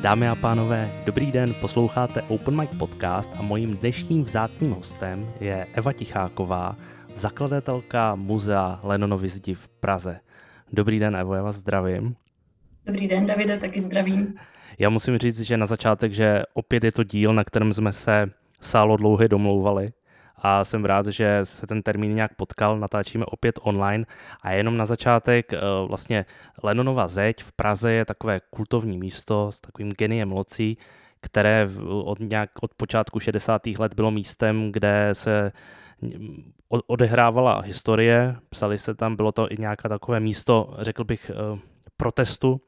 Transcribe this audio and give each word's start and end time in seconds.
Dámy 0.00 0.28
a 0.28 0.34
pánové, 0.34 0.90
dobrý 1.04 1.32
den, 1.32 1.54
posloucháte 1.60 2.22
Open 2.22 2.60
Mic 2.60 2.70
Podcast 2.78 3.30
a 3.38 3.42
mojím 3.42 3.76
dnešním 3.76 4.24
vzácným 4.24 4.70
hostem 4.70 5.28
je 5.40 5.66
Eva 5.74 5.92
Ticháková, 5.92 6.76
zakladatelka 7.14 8.14
muzea 8.14 8.80
Lenonovy 8.82 9.28
zdi 9.28 9.54
v 9.54 9.68
Praze. 9.68 10.20
Dobrý 10.72 10.98
den, 10.98 11.16
Evo, 11.16 11.34
já 11.34 11.42
vás 11.42 11.56
zdravím. 11.56 12.16
Dobrý 12.86 13.08
den, 13.08 13.26
Davide, 13.26 13.58
taky 13.58 13.80
zdravím. 13.80 14.34
Já 14.78 14.88
musím 14.88 15.18
říct, 15.18 15.40
že 15.40 15.56
na 15.56 15.66
začátek, 15.66 16.12
že 16.12 16.42
opět 16.54 16.84
je 16.84 16.92
to 16.92 17.04
díl, 17.04 17.32
na 17.32 17.44
kterém 17.44 17.72
jsme 17.72 17.92
se 17.92 18.30
sálo 18.60 18.96
dlouhé 18.96 19.28
domlouvali 19.28 19.88
a 20.40 20.64
jsem 20.64 20.84
rád, 20.84 21.06
že 21.06 21.40
se 21.44 21.66
ten 21.66 21.82
termín 21.82 22.14
nějak 22.14 22.34
potkal, 22.34 22.78
natáčíme 22.78 23.24
opět 23.24 23.58
online 23.62 24.04
a 24.42 24.52
jenom 24.52 24.76
na 24.76 24.86
začátek 24.86 25.52
eh, 25.52 25.58
vlastně 25.88 26.26
Lenonova 26.62 27.08
zeď 27.08 27.42
v 27.42 27.52
Praze 27.52 27.92
je 27.92 28.04
takové 28.04 28.40
kultovní 28.50 28.98
místo 28.98 29.52
s 29.52 29.60
takovým 29.60 29.92
geniem 29.92 30.32
locí, 30.32 30.78
které 31.20 31.68
od, 32.04 32.20
nějak 32.20 32.50
od 32.62 32.74
počátku 32.74 33.20
60. 33.20 33.66
let 33.66 33.94
bylo 33.94 34.10
místem, 34.10 34.72
kde 34.72 35.10
se 35.12 35.52
odehrávala 36.86 37.60
historie, 37.60 38.36
psali 38.48 38.78
se 38.78 38.94
tam, 38.94 39.16
bylo 39.16 39.32
to 39.32 39.52
i 39.52 39.56
nějaké 39.58 39.88
takové 39.88 40.20
místo, 40.20 40.74
řekl 40.78 41.04
bych, 41.04 41.30
eh, 41.30 41.58
protestu. 41.96 42.60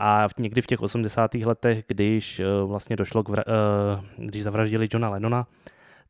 A 0.00 0.28
někdy 0.38 0.62
v 0.62 0.66
těch 0.66 0.80
80. 0.80 1.44
letech, 1.44 1.84
když 1.86 2.40
eh, 2.40 2.44
vlastně 2.66 2.96
došlo 2.96 3.22
k, 3.22 3.28
když 4.16 4.42
zavraždili 4.42 4.88
Johna 4.90 5.10
Lennona, 5.10 5.46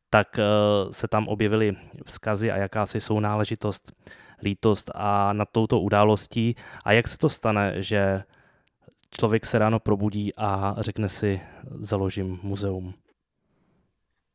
tak 0.09 0.39
eh, 0.39 0.43
se 0.91 1.07
tam 1.07 1.27
objevily 1.27 1.75
vzkazy 2.05 2.51
a 2.51 2.57
jakási 2.57 3.01
sounáležitost, 3.01 3.91
lítost 4.43 4.91
a 4.95 5.33
nad 5.33 5.49
touto 5.51 5.79
událostí. 5.79 6.55
A 6.85 6.91
jak 6.91 7.07
se 7.07 7.17
to 7.17 7.29
stane, 7.29 7.73
že 7.83 8.23
člověk 9.11 9.45
se 9.45 9.59
ráno 9.59 9.79
probudí 9.79 10.33
a 10.37 10.75
řekne 10.79 11.09
si, 11.09 11.41
založím 11.79 12.39
muzeum? 12.43 12.93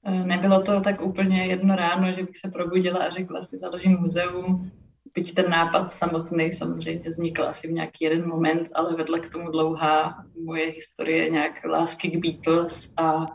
Eh, 0.06 0.24
nebylo 0.24 0.62
to 0.62 0.80
tak 0.80 1.00
úplně 1.00 1.44
jedno 1.44 1.76
ráno, 1.76 2.12
že 2.12 2.22
bych 2.22 2.36
se 2.36 2.50
probudila 2.50 3.04
a 3.04 3.10
řekla 3.10 3.42
si, 3.42 3.58
založím 3.58 3.98
muzeum. 3.98 4.70
Byť 5.14 5.34
ten 5.34 5.50
nápad 5.50 5.92
samotný 5.92 6.52
samozřejmě 6.52 7.10
vznikl 7.10 7.44
asi 7.44 7.68
v 7.68 7.72
nějaký 7.72 8.04
jeden 8.04 8.28
moment, 8.28 8.68
ale 8.74 8.96
vedla 8.96 9.18
k 9.18 9.28
tomu 9.28 9.50
dlouhá 9.50 10.24
moje 10.44 10.66
historie 10.70 11.30
nějak 11.30 11.64
lásky 11.64 12.10
k 12.10 12.16
Beatles 12.16 12.94
a 12.96 13.26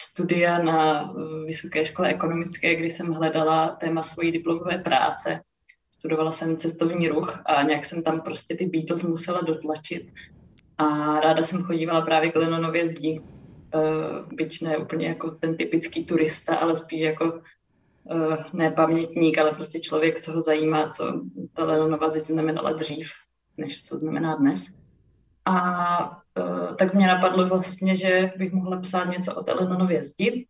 studia 0.00 0.62
na 0.62 1.02
eh, 1.02 1.44
Vysoké 1.46 1.86
škole 1.86 2.08
ekonomické, 2.08 2.74
kdy 2.74 2.90
jsem 2.90 3.12
hledala 3.12 3.68
téma 3.68 4.02
svojí 4.02 4.32
diplomové 4.32 4.78
práce. 4.78 5.40
Studovala 5.94 6.32
jsem 6.32 6.56
cestovní 6.56 7.08
ruch 7.08 7.42
a 7.46 7.62
nějak 7.62 7.84
jsem 7.84 8.02
tam 8.02 8.20
prostě 8.20 8.56
ty 8.56 8.66
Beatles 8.66 9.02
musela 9.02 9.40
dotlačit. 9.40 10.12
A 10.78 11.20
ráda 11.20 11.42
jsem 11.42 11.62
chodívala 11.62 12.00
právě 12.00 12.32
k 12.32 12.36
Lennonově 12.36 12.88
zdi, 12.88 13.20
uh, 13.20 14.32
byť 14.32 14.62
ne 14.62 14.76
úplně 14.76 15.06
jako 15.06 15.30
ten 15.30 15.56
typický 15.56 16.04
turista, 16.04 16.56
ale 16.56 16.76
spíš 16.76 17.00
jako 17.00 17.24
uh, 17.24 18.36
ne 18.52 18.70
pamětník, 18.70 19.38
ale 19.38 19.52
prostě 19.52 19.80
člověk, 19.80 20.20
co 20.20 20.32
ho 20.32 20.42
zajímá, 20.42 20.88
co 20.88 21.22
ta 21.52 21.64
Lennonova 21.64 22.10
zeď 22.10 22.26
znamenala 22.26 22.72
dřív, 22.72 23.12
než 23.56 23.82
co 23.82 23.98
znamená 23.98 24.36
dnes. 24.36 24.66
A 25.44 26.23
tak 26.78 26.94
mě 26.94 27.06
napadlo 27.06 27.46
vlastně, 27.46 27.96
že 27.96 28.32
bych 28.36 28.52
mohla 28.52 28.80
psát 28.80 29.04
něco 29.04 29.34
o 29.34 29.42
té 29.42 29.52
Lennonově 29.52 30.04
zdi. 30.04 30.46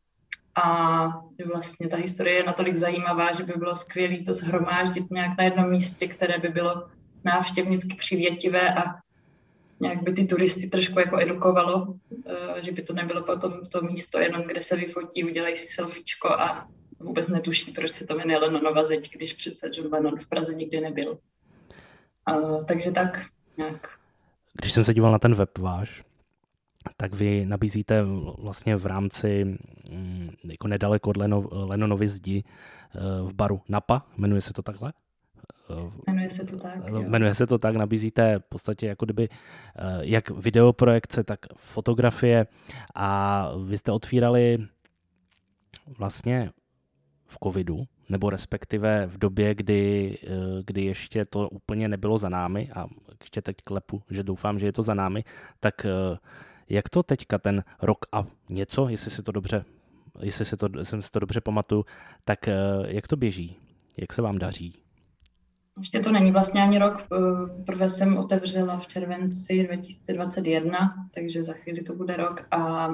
A 0.54 1.06
vlastně 1.52 1.88
ta 1.88 1.96
historie 1.96 2.36
je 2.36 2.44
natolik 2.44 2.76
zajímavá, 2.76 3.32
že 3.32 3.42
by 3.42 3.52
bylo 3.52 3.76
skvělé 3.76 4.16
to 4.26 4.34
zhromáždit 4.34 5.10
nějak 5.10 5.38
na 5.38 5.44
jednom 5.44 5.70
místě, 5.70 6.08
které 6.08 6.38
by 6.38 6.48
bylo 6.48 6.88
návštěvnicky 7.24 7.94
přivětivé 7.94 8.74
a 8.74 8.94
nějak 9.80 10.02
by 10.02 10.12
ty 10.12 10.24
turisty 10.24 10.68
trošku 10.68 10.98
jako 10.98 11.18
edukovalo, 11.20 11.82
uh, 11.86 11.96
že 12.58 12.72
by 12.72 12.82
to 12.82 12.92
nebylo 12.92 13.22
potom 13.22 13.60
to 13.72 13.82
místo 13.82 14.18
jenom, 14.18 14.42
kde 14.42 14.62
se 14.62 14.76
vyfotí, 14.76 15.24
udělají 15.24 15.56
si 15.56 15.66
selfiečko 15.66 16.28
a 16.30 16.68
vůbec 16.98 17.28
netuší, 17.28 17.72
proč 17.72 17.94
se 17.94 18.06
to 18.06 18.16
jmenuje 18.16 18.38
Lennonova 18.38 18.84
zeď, 18.84 19.12
když 19.12 19.32
přece 19.32 19.70
John 19.74 19.94
Lennon 19.94 20.18
v 20.18 20.28
Praze 20.28 20.54
nikdy 20.54 20.80
nebyl. 20.80 21.18
Uh, 22.30 22.64
takže 22.64 22.90
tak 22.92 23.26
nějak 23.56 23.98
když 24.54 24.72
jsem 24.72 24.84
se 24.84 24.94
díval 24.94 25.12
na 25.12 25.18
ten 25.18 25.34
web 25.34 25.58
váš, 25.58 26.04
tak 26.96 27.14
vy 27.14 27.46
nabízíte 27.46 28.04
vlastně 28.38 28.76
v 28.76 28.86
rámci 28.86 29.44
mm, 29.90 30.30
jako 30.44 30.68
nedaleko 30.68 31.10
od 31.10 31.16
Leno, 31.16 31.48
Lenonovy 31.52 32.08
zdi 32.08 32.44
eh, 32.94 32.98
v 33.22 33.34
baru 33.34 33.60
Napa, 33.68 34.06
jmenuje 34.16 34.40
se 34.40 34.52
to 34.52 34.62
takhle? 34.62 34.92
Eh, 35.70 36.12
jmenuje 36.12 36.30
se 36.30 36.44
to 36.44 36.56
tak. 36.56 36.88
Jo. 36.88 37.02
Jmenuje 37.02 37.34
se 37.34 37.46
to 37.46 37.58
tak, 37.58 37.76
nabízíte 37.76 38.38
v 38.38 38.48
podstatě 38.48 38.86
jako 38.86 39.04
kdyby 39.04 39.28
eh, 39.28 39.82
jak 40.00 40.30
videoprojekce, 40.30 41.24
tak 41.24 41.38
fotografie 41.56 42.46
a 42.94 43.48
vy 43.64 43.78
jste 43.78 43.92
otvírali 43.92 44.58
vlastně 45.98 46.50
v 47.26 47.38
covidu, 47.42 47.84
nebo 48.08 48.30
respektive 48.30 49.06
v 49.06 49.18
době, 49.18 49.54
kdy, 49.54 50.18
eh, 50.22 50.28
kdy 50.66 50.84
ještě 50.84 51.24
to 51.24 51.48
úplně 51.48 51.88
nebylo 51.88 52.18
za 52.18 52.28
námi 52.28 52.70
a 52.74 52.86
ještě 53.20 53.42
teď 53.42 53.56
klepu, 53.64 54.02
že 54.10 54.22
doufám, 54.22 54.58
že 54.58 54.66
je 54.66 54.72
to 54.72 54.82
za 54.82 54.94
námi, 54.94 55.24
tak 55.60 55.84
eh, 55.84 56.18
jak 56.68 56.88
to 56.88 57.02
teďka 57.02 57.38
ten 57.38 57.64
rok 57.82 57.98
a 58.12 58.24
něco, 58.48 58.88
jestli 58.88 59.10
si 59.10 59.22
to 59.22 59.32
dobře, 59.32 59.64
jestli 60.20 60.44
si 60.44 60.56
to, 60.56 60.68
jsem 60.82 61.02
si 61.02 61.10
to 61.10 61.18
dobře 61.18 61.40
pamatuju, 61.40 61.84
tak 62.24 62.48
eh, 62.48 62.54
jak 62.86 63.08
to 63.08 63.16
běží? 63.16 63.56
Jak 63.98 64.12
se 64.12 64.22
vám 64.22 64.38
daří? 64.38 64.80
Ještě 65.78 66.00
to 66.00 66.12
není 66.12 66.30
vlastně 66.30 66.62
ani 66.62 66.78
rok. 66.78 67.06
Prvé 67.66 67.88
jsem 67.88 68.16
otevřela 68.16 68.78
v 68.78 68.86
červenci 68.86 69.64
2021, 69.66 70.94
takže 71.14 71.44
za 71.44 71.52
chvíli 71.52 71.82
to 71.82 71.94
bude 71.94 72.16
rok 72.16 72.46
a 72.50 72.88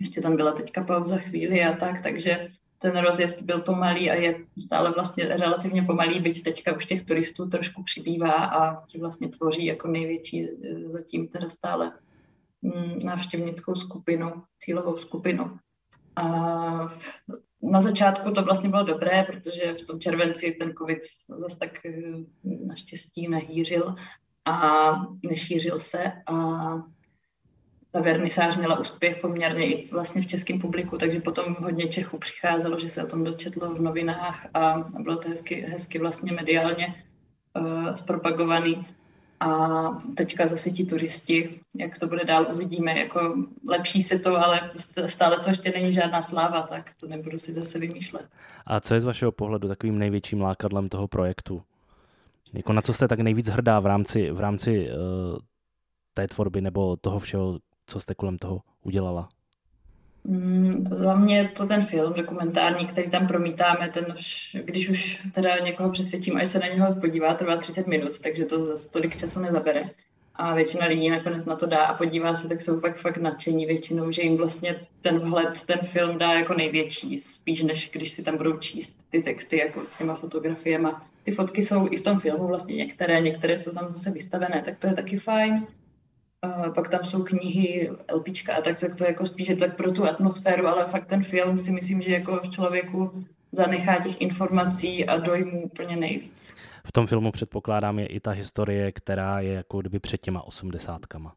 ještě 0.00 0.20
tam 0.20 0.36
byla 0.36 0.52
teďka 0.52 0.84
pauza 0.84 1.16
chvíli 1.16 1.64
a 1.64 1.72
tak, 1.72 2.00
takže 2.00 2.48
ten 2.84 2.96
rozjezd 2.96 3.42
byl 3.42 3.60
pomalý 3.60 4.10
a 4.10 4.14
je 4.14 4.44
stále 4.58 4.92
vlastně 4.92 5.24
relativně 5.24 5.82
pomalý, 5.82 6.20
byť 6.20 6.42
teďka 6.42 6.76
už 6.76 6.86
těch 6.86 7.04
turistů 7.04 7.48
trošku 7.48 7.82
přibývá 7.82 8.32
a 8.32 8.86
ti 8.86 8.98
vlastně 8.98 9.28
tvoří 9.28 9.64
jako 9.64 9.88
největší 9.88 10.44
eh, 10.44 10.90
zatím 10.90 11.28
teda 11.28 11.48
stále 11.48 11.92
mm, 12.62 12.98
návštěvnickou 13.04 13.74
skupinu, 13.74 14.32
cílovou 14.58 14.98
skupinu. 14.98 15.58
A 16.16 16.24
na 17.62 17.80
začátku 17.80 18.30
to 18.30 18.42
vlastně 18.42 18.68
bylo 18.68 18.82
dobré, 18.82 19.22
protože 19.22 19.74
v 19.74 19.86
tom 19.86 20.00
červenci 20.00 20.56
ten 20.58 20.74
covid 20.74 20.98
zase 21.28 21.58
tak 21.58 21.86
eh, 21.86 21.92
naštěstí 22.44 23.28
nehýřil 23.28 23.94
a 24.44 24.90
nešířil 25.28 25.80
se 25.80 26.12
a 26.26 26.34
ta 27.94 28.00
vernisáž 28.00 28.56
měla 28.56 28.78
úspěch 28.78 29.16
poměrně 29.20 29.66
i 29.66 29.88
vlastně 29.90 30.22
v 30.22 30.26
českém 30.26 30.58
publiku, 30.58 30.98
takže 30.98 31.20
potom 31.20 31.56
hodně 31.60 31.88
Čechů 31.88 32.18
přicházelo, 32.18 32.78
že 32.78 32.88
se 32.88 33.04
o 33.04 33.06
tom 33.06 33.24
dočetlo 33.24 33.74
v 33.74 33.80
novinách 33.80 34.46
a 34.54 34.84
bylo 34.98 35.16
to 35.16 35.28
hezky, 35.28 35.66
hezky 35.68 35.98
vlastně 35.98 36.32
mediálně 36.32 37.04
uh, 37.56 37.94
zpropagovaný. 37.94 38.86
A 39.40 39.48
teďka 40.16 40.46
zase 40.46 40.70
ti 40.70 40.84
turisti, 40.84 41.60
jak 41.76 41.98
to 41.98 42.06
bude 42.06 42.24
dál, 42.24 42.46
uvidíme. 42.54 42.98
Jako 42.98 43.34
lepší 43.68 44.02
se 44.02 44.18
to, 44.18 44.36
ale 44.36 44.70
stále 45.06 45.38
to 45.38 45.48
ještě 45.48 45.70
není 45.70 45.92
žádná 45.92 46.22
sláva, 46.22 46.62
tak 46.62 46.90
to 47.00 47.06
nebudu 47.06 47.38
si 47.38 47.52
zase 47.52 47.78
vymýšlet. 47.78 48.26
A 48.66 48.80
co 48.80 48.94
je 48.94 49.00
z 49.00 49.04
vašeho 49.04 49.32
pohledu 49.32 49.68
takovým 49.68 49.98
největším 49.98 50.40
lákadlem 50.40 50.88
toho 50.88 51.08
projektu? 51.08 51.62
Jako 52.52 52.72
na 52.72 52.82
co 52.82 52.92
jste 52.92 53.08
tak 53.08 53.20
nejvíc 53.20 53.48
hrdá 53.48 53.80
v 53.80 53.86
rámci, 53.86 54.30
v 54.30 54.40
rámci 54.40 54.88
uh, 54.90 55.38
té 56.14 56.28
tvorby 56.28 56.60
nebo 56.60 56.96
toho 56.96 57.18
všeho, 57.18 57.58
co 57.86 58.00
jste 58.00 58.14
kolem 58.14 58.38
toho 58.38 58.60
udělala? 58.82 59.28
Mm, 60.24 60.86
za 60.90 61.16
mě 61.16 61.52
to 61.56 61.66
ten 61.66 61.82
film 61.82 62.12
dokumentární, 62.12 62.86
který 62.86 63.10
tam 63.10 63.26
promítáme, 63.26 63.88
ten, 63.88 64.14
když 64.64 64.88
už 64.88 65.22
teda 65.34 65.58
někoho 65.58 65.90
přesvědčím, 65.90 66.36
až 66.36 66.48
se 66.48 66.58
na 66.58 66.66
něho 66.66 66.94
podívá, 66.94 67.34
trvá 67.34 67.56
30 67.56 67.86
minut, 67.86 68.18
takže 68.18 68.44
to 68.44 68.66
zase 68.66 68.90
tolik 68.90 69.16
času 69.16 69.40
nezabere. 69.40 69.90
A 70.36 70.54
většina 70.54 70.86
lidí 70.86 71.10
nakonec 71.10 71.44
na 71.44 71.56
to 71.56 71.66
dá 71.66 71.84
a 71.84 71.96
podívá 71.96 72.34
se, 72.34 72.48
tak 72.48 72.62
jsou 72.62 72.80
pak 72.80 72.96
fakt 72.96 73.16
nadšení 73.16 73.66
většinou, 73.66 74.10
že 74.10 74.22
jim 74.22 74.36
vlastně 74.36 74.86
ten 75.00 75.18
vhled, 75.18 75.62
ten 75.62 75.78
film 75.78 76.18
dá 76.18 76.32
jako 76.32 76.54
největší, 76.54 77.18
spíš 77.18 77.62
než 77.62 77.90
když 77.92 78.10
si 78.10 78.24
tam 78.24 78.36
budou 78.36 78.58
číst 78.58 79.00
ty 79.10 79.22
texty 79.22 79.58
jako 79.58 79.86
s 79.86 79.98
těma 79.98 80.14
fotografiemi. 80.14 80.88
Ty 81.22 81.30
fotky 81.30 81.62
jsou 81.62 81.88
i 81.90 81.96
v 81.96 82.02
tom 82.02 82.20
filmu 82.20 82.46
vlastně 82.46 82.76
některé, 82.76 83.20
některé 83.20 83.58
jsou 83.58 83.70
tam 83.70 83.88
zase 83.88 84.10
vystavené, 84.10 84.62
tak 84.64 84.78
to 84.78 84.86
je 84.86 84.94
taky 84.94 85.16
fajn. 85.16 85.66
Uh, 86.44 86.74
pak 86.74 86.88
tam 86.88 87.04
jsou 87.04 87.22
knihy, 87.22 87.90
LPčka 88.14 88.54
a 88.54 88.60
tak, 88.60 88.80
tak 88.80 88.94
to 88.94 89.04
jako 89.04 89.26
spíš 89.26 89.48
je 89.48 89.56
tak 89.56 89.76
pro 89.76 89.92
tu 89.92 90.04
atmosféru, 90.04 90.66
ale 90.66 90.86
fakt 90.86 91.06
ten 91.06 91.22
film 91.22 91.58
si 91.58 91.70
myslím, 91.70 92.02
že 92.02 92.12
jako 92.12 92.40
v 92.40 92.50
člověku 92.50 93.24
zanechá 93.52 94.02
těch 94.02 94.20
informací 94.20 95.06
a 95.06 95.16
dojmů 95.16 95.64
úplně 95.64 95.96
nejvíc. 95.96 96.54
V 96.86 96.92
tom 96.92 97.06
filmu 97.06 97.32
předpokládám 97.32 97.98
je 97.98 98.06
i 98.06 98.20
ta 98.20 98.30
historie, 98.30 98.92
která 98.92 99.40
je 99.40 99.52
jako 99.52 99.80
kdyby 99.80 99.98
před 99.98 100.20
těma 100.20 100.42
osmdesátkama. 100.42 101.34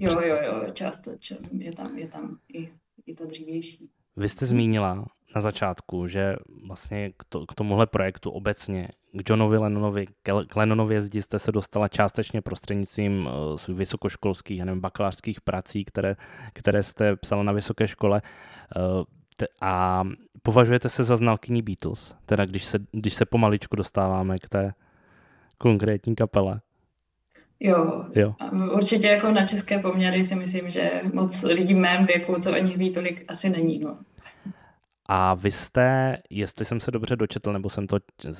Jo, 0.00 0.20
jo, 0.20 0.36
jo, 0.42 0.70
část 0.72 1.08
je 1.52 1.72
tam, 1.72 1.98
je 1.98 2.08
tam 2.08 2.38
i, 2.52 2.68
i 3.06 3.14
ta 3.14 3.24
dřívější. 3.24 3.90
Vy 4.16 4.28
jste 4.28 4.46
zmínila 4.46 5.04
na 5.34 5.40
začátku, 5.40 6.06
že 6.06 6.36
vlastně 6.66 7.10
k, 7.10 7.24
to, 7.28 7.46
k 7.46 7.54
tomuhle 7.54 7.86
projektu 7.86 8.30
obecně, 8.30 8.88
k 9.12 9.30
Johnovi 9.30 9.58
Lennonovi, 9.58 10.06
k 10.48 10.56
Lennonově 10.56 11.02
zdi 11.02 11.22
jste 11.22 11.38
se 11.38 11.52
dostala 11.52 11.88
částečně 11.88 12.42
prostřednictvím 12.42 13.26
uh, 13.26 13.76
vysokoškolských, 13.76 14.64
nevím, 14.64 14.80
bakalářských 14.80 15.40
prací, 15.40 15.84
které, 15.84 16.16
které 16.52 16.82
jste 16.82 17.16
psala 17.16 17.42
na 17.42 17.52
vysoké 17.52 17.88
škole. 17.88 18.22
Te, 19.36 19.46
a 19.60 20.04
považujete 20.42 20.88
se 20.88 21.04
za 21.04 21.16
znalkyní 21.16 21.62
Beatles, 21.62 22.16
teda 22.26 22.44
když 22.44 22.64
se, 22.64 22.78
když 22.92 23.14
se 23.14 23.26
pomaličku 23.26 23.76
dostáváme 23.76 24.38
k 24.38 24.48
té 24.48 24.74
konkrétní 25.58 26.14
kapele? 26.14 26.60
Jo, 27.60 28.04
jo, 28.14 28.34
určitě 28.72 29.06
jako 29.06 29.30
na 29.30 29.46
české 29.46 29.78
poměry 29.78 30.24
si 30.24 30.34
myslím, 30.34 30.70
že 30.70 31.00
moc 31.12 31.42
lidí 31.42 31.74
v 31.74 31.78
mém 31.78 32.06
věku, 32.06 32.36
co 32.40 32.50
o 32.50 32.62
nich 32.62 32.76
ví, 32.76 32.92
tolik 32.92 33.24
asi 33.28 33.50
není. 33.50 33.78
No. 33.78 33.98
A 35.08 35.34
vy 35.34 35.52
jste, 35.52 36.18
jestli 36.30 36.64
jsem 36.64 36.80
se 36.80 36.90
dobře 36.90 37.16
dočetl, 37.16 37.52
nebo 37.52 37.70
jsem 37.70 37.86
to 37.86 37.98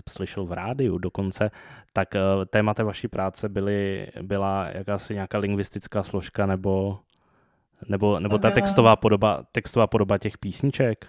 slyšel 0.08 0.46
v 0.46 0.52
rádiu 0.52 0.98
dokonce, 0.98 1.50
tak 1.92 2.08
uh, 2.14 2.44
témata 2.44 2.84
vaší 2.84 3.08
práce 3.08 3.48
byly, 3.48 4.06
byla 4.22 4.68
jakási 4.68 5.14
nějaká 5.14 5.38
lingvistická 5.38 6.02
složka 6.02 6.46
nebo, 6.46 6.98
nebo, 7.88 8.20
nebo 8.20 8.38
ta 8.38 8.50
textová 8.50 8.96
podoba, 8.96 9.42
textová 9.52 9.86
podoba 9.86 10.18
těch 10.18 10.38
písniček? 10.38 11.06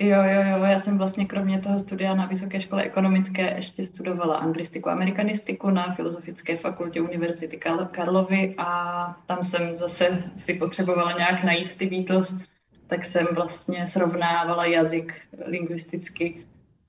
Jo, 0.00 0.22
jo, 0.22 0.42
jo, 0.50 0.64
já 0.64 0.78
jsem 0.78 0.98
vlastně 0.98 1.26
kromě 1.26 1.60
toho 1.60 1.78
studia 1.78 2.14
na 2.14 2.26
Vysoké 2.26 2.60
škole 2.60 2.82
ekonomické 2.82 3.56
ještě 3.56 3.84
studovala 3.84 4.36
anglistiku, 4.36 4.88
amerikanistiku 4.88 5.70
na 5.70 5.94
Filozofické 5.94 6.56
fakultě 6.56 7.00
Univerzity 7.00 7.60
Karlovy 7.90 8.54
a 8.58 9.22
tam 9.26 9.44
jsem 9.44 9.76
zase 9.76 10.32
si 10.36 10.54
potřebovala 10.54 11.12
nějak 11.12 11.44
najít 11.44 11.76
ty 11.76 11.86
Beatles, 11.86 12.44
tak 12.86 13.04
jsem 13.04 13.26
vlastně 13.34 13.86
srovnávala 13.86 14.64
jazyk 14.64 15.20
lingvisticky 15.46 16.46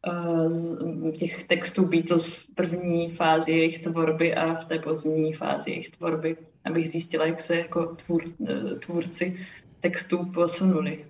uh, 0.07 0.49
z 0.49 0.77
těch 1.17 1.43
textů 1.43 1.87
Beatles 1.87 2.33
v 2.33 2.55
první 2.55 3.09
fázi 3.09 3.51
jejich 3.51 3.79
tvorby 3.79 4.35
a 4.35 4.55
v 4.55 4.65
té 4.65 4.79
pozdní 4.79 5.33
fázi 5.33 5.69
jejich 5.69 5.89
tvorby, 5.89 6.37
abych 6.63 6.89
zjistila, 6.89 7.25
jak 7.25 7.41
se 7.41 7.55
jako 7.55 7.85
tvůr, 7.85 8.23
uh, 8.37 8.79
tvůrci 8.79 9.47
textů 9.79 10.25
posunuli. 10.25 11.05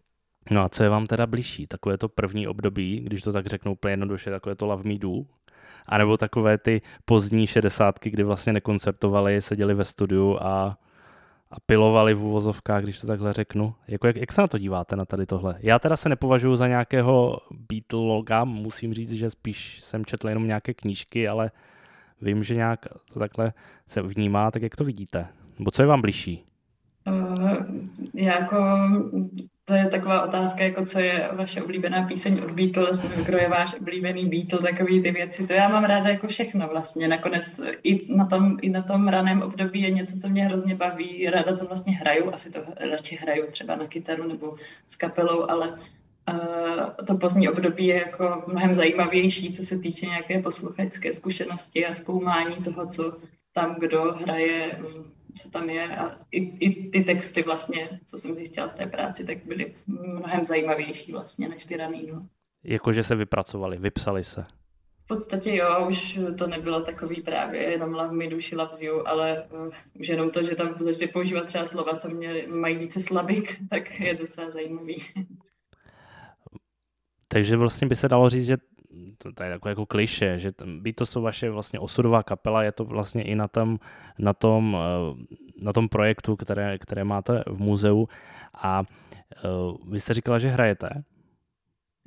No 0.52 0.62
a 0.62 0.70
co 0.70 0.84
je 0.84 0.90
vám 0.90 1.08
teda 1.08 1.28
blížší? 1.28 1.68
Takové 1.68 1.98
to 1.98 2.10
první 2.10 2.48
období, 2.48 3.00
když 3.00 3.22
to 3.22 3.34
tak 3.34 3.48
řeknu 3.48 3.72
úplně 3.72 3.92
jednoduše, 3.92 4.32
takové 4.32 4.56
to 4.56 4.66
Love 4.66 4.84
Me 4.84 4.98
Do, 4.98 5.12
a 5.86 5.98
nebo 5.98 6.18
takové 6.18 6.58
ty 6.58 6.82
pozdní 7.06 7.48
šedesátky, 7.48 8.10
kdy 8.10 8.24
vlastně 8.24 8.54
nekoncertovali, 8.54 9.42
seděli 9.42 9.74
ve 9.74 9.86
studiu 9.86 10.38
a, 10.42 10.78
a 11.52 11.60
pilovali 11.66 12.14
v 12.14 12.24
úvozovkách, 12.24 12.84
když 12.84 13.00
to 13.00 13.08
takhle 13.08 13.34
řeknu. 13.34 13.74
Jako 13.88 14.08
jak, 14.08 14.16
jak 14.16 14.32
se 14.32 14.42
na 14.42 14.48
to 14.48 14.58
díváte, 14.58 14.96
na 14.96 15.06
tady 15.06 15.26
tohle? 15.26 15.56
Já 15.60 15.80
teda 15.80 15.98
se 15.98 16.10
nepovažuji 16.10 16.56
za 16.56 16.68
nějakého 16.68 17.38
Beatloga, 17.70 18.44
musím 18.44 18.94
říct, 18.94 19.12
že 19.12 19.30
spíš 19.30 19.82
jsem 19.82 20.06
četl 20.06 20.30
jenom 20.30 20.48
nějaké 20.48 20.74
knížky, 20.74 21.28
ale 21.28 21.52
vím, 22.22 22.44
že 22.44 22.56
nějak 22.56 22.86
to 23.14 23.20
takhle 23.20 23.54
se 23.88 24.02
vnímá, 24.02 24.52
tak 24.52 24.62
jak 24.62 24.76
to 24.76 24.84
vidíte? 24.84 25.28
Nebo 25.60 25.72
co 25.72 25.82
je 25.82 25.88
vám 25.88 26.02
blížší? 26.02 26.46
Uh, 27.08 27.50
jako 28.14 28.58
to 29.66 29.74
je 29.74 29.90
taková 29.90 30.22
otázka, 30.22 30.64
jako 30.64 30.86
co 30.86 31.00
je 31.00 31.30
vaše 31.34 31.64
oblíbená 31.64 32.08
píseň 32.08 32.40
od 32.44 32.52
Beatles, 32.52 33.06
kdo 33.26 33.38
je 33.38 33.50
váš 33.50 33.74
oblíbený 33.74 34.26
Beatle, 34.26 34.72
takový 34.72 35.04
ty 35.04 35.12
věci. 35.12 35.48
To 35.48 35.54
já 35.54 35.70
mám 35.70 35.84
ráda 35.84 36.10
jako 36.10 36.28
všechno 36.28 36.68
vlastně. 36.68 37.08
Nakonec 37.08 37.60
i 37.84 38.16
na 38.16 38.26
tom, 38.26 38.58
i 38.62 38.70
na 38.70 38.82
tom 38.82 39.08
raném 39.08 39.42
období 39.42 39.82
je 39.82 39.92
něco, 39.92 40.20
co 40.20 40.30
mě 40.30 40.46
hrozně 40.46 40.76
baví. 40.76 41.30
Ráda 41.30 41.58
to 41.58 41.66
vlastně 41.66 41.94
hraju, 41.94 42.34
asi 42.34 42.52
to 42.52 42.60
radši 42.92 43.16
hraju 43.16 43.52
třeba 43.52 43.76
na 43.76 43.88
kytaru 43.88 44.28
nebo 44.28 44.56
s 44.88 44.96
kapelou, 44.96 45.50
ale 45.50 45.70
uh, 45.70 47.06
to 47.08 47.18
pozdní 47.18 47.50
období 47.50 47.86
je 47.86 47.96
jako 47.96 48.44
mnohem 48.48 48.74
zajímavější, 48.74 49.54
co 49.54 49.66
se 49.66 49.80
týče 49.80 50.06
nějaké 50.06 50.42
posluchačské 50.42 51.14
zkušenosti 51.14 51.86
a 51.86 51.94
zkoumání 51.94 52.56
toho, 52.56 52.88
co 52.88 53.18
tam 53.54 53.76
kdo 53.80 54.16
hraje 54.22 54.80
co 55.36 55.50
tam 55.50 55.70
je 55.70 55.98
a 55.98 56.20
i, 56.32 56.38
i 56.40 56.90
ty 56.90 57.04
texty 57.04 57.44
vlastně, 57.44 58.00
co 58.06 58.18
jsem 58.18 58.36
zjistila 58.36 58.68
v 58.68 58.74
té 58.74 58.86
práci, 58.86 59.26
tak 59.26 59.46
byly 59.46 59.76
mnohem 59.88 60.46
zajímavější 60.46 61.12
vlastně 61.12 61.48
než 61.50 61.66
ty 61.66 61.78
raný. 61.78 62.08
No. 62.14 62.28
Jakože 62.64 63.04
se 63.04 63.16
vypracovali, 63.16 63.78
vypsali 63.78 64.24
se. 64.24 64.44
V 65.04 65.08
podstatě 65.08 65.56
jo, 65.56 65.88
už 65.90 66.20
to 66.38 66.48
nebylo 66.48 66.82
takový 66.82 67.22
právě 67.22 67.62
jenom 67.62 67.94
love 67.94 68.12
me 68.12 68.28
duši 68.28 68.56
love 68.56 68.86
you, 68.86 69.08
ale 69.08 69.48
uh, 69.52 69.70
už 70.00 70.08
jenom 70.08 70.32
to, 70.32 70.44
že 70.44 70.56
tam 70.56 70.76
začali 70.80 71.08
používat 71.08 71.46
třeba 71.46 71.66
slova, 71.66 71.96
co 71.96 72.10
mě 72.10 72.48
mají 72.48 72.78
více 72.78 73.00
slabik, 73.00 73.60
tak 73.70 74.00
je 74.00 74.16
docela 74.16 74.50
zajímavý. 74.52 75.04
Takže 77.28 77.58
vlastně 77.58 77.88
by 77.88 77.96
se 77.96 78.10
dalo 78.10 78.30
říct, 78.30 78.46
že 78.46 78.58
to, 79.18 79.32
to 79.32 79.44
je 79.44 79.50
jako, 79.50 79.70
jako 79.70 79.86
kliše, 79.86 80.40
že 80.40 80.52
to 80.96 81.06
jsou 81.06 81.22
vaše 81.22 81.50
vlastně 81.50 81.80
osudová 81.80 82.24
kapela, 82.24 82.64
je 82.64 82.72
to 82.72 82.86
vlastně 82.86 83.24
i 83.24 83.36
na 83.36 83.48
tom, 83.48 83.80
na 84.20 84.34
tom, 84.34 84.78
eh, 84.78 85.36
na 85.64 85.74
tom 85.74 85.90
projektu, 85.90 86.36
které, 86.36 86.78
které 86.78 87.04
máte 87.04 87.44
v 87.48 87.60
muzeu 87.60 88.08
a 88.54 88.84
uh, 89.44 89.92
vy 89.92 90.00
jste 90.00 90.14
říkala, 90.14 90.40
že 90.40 90.50
hrajete. 90.50 90.90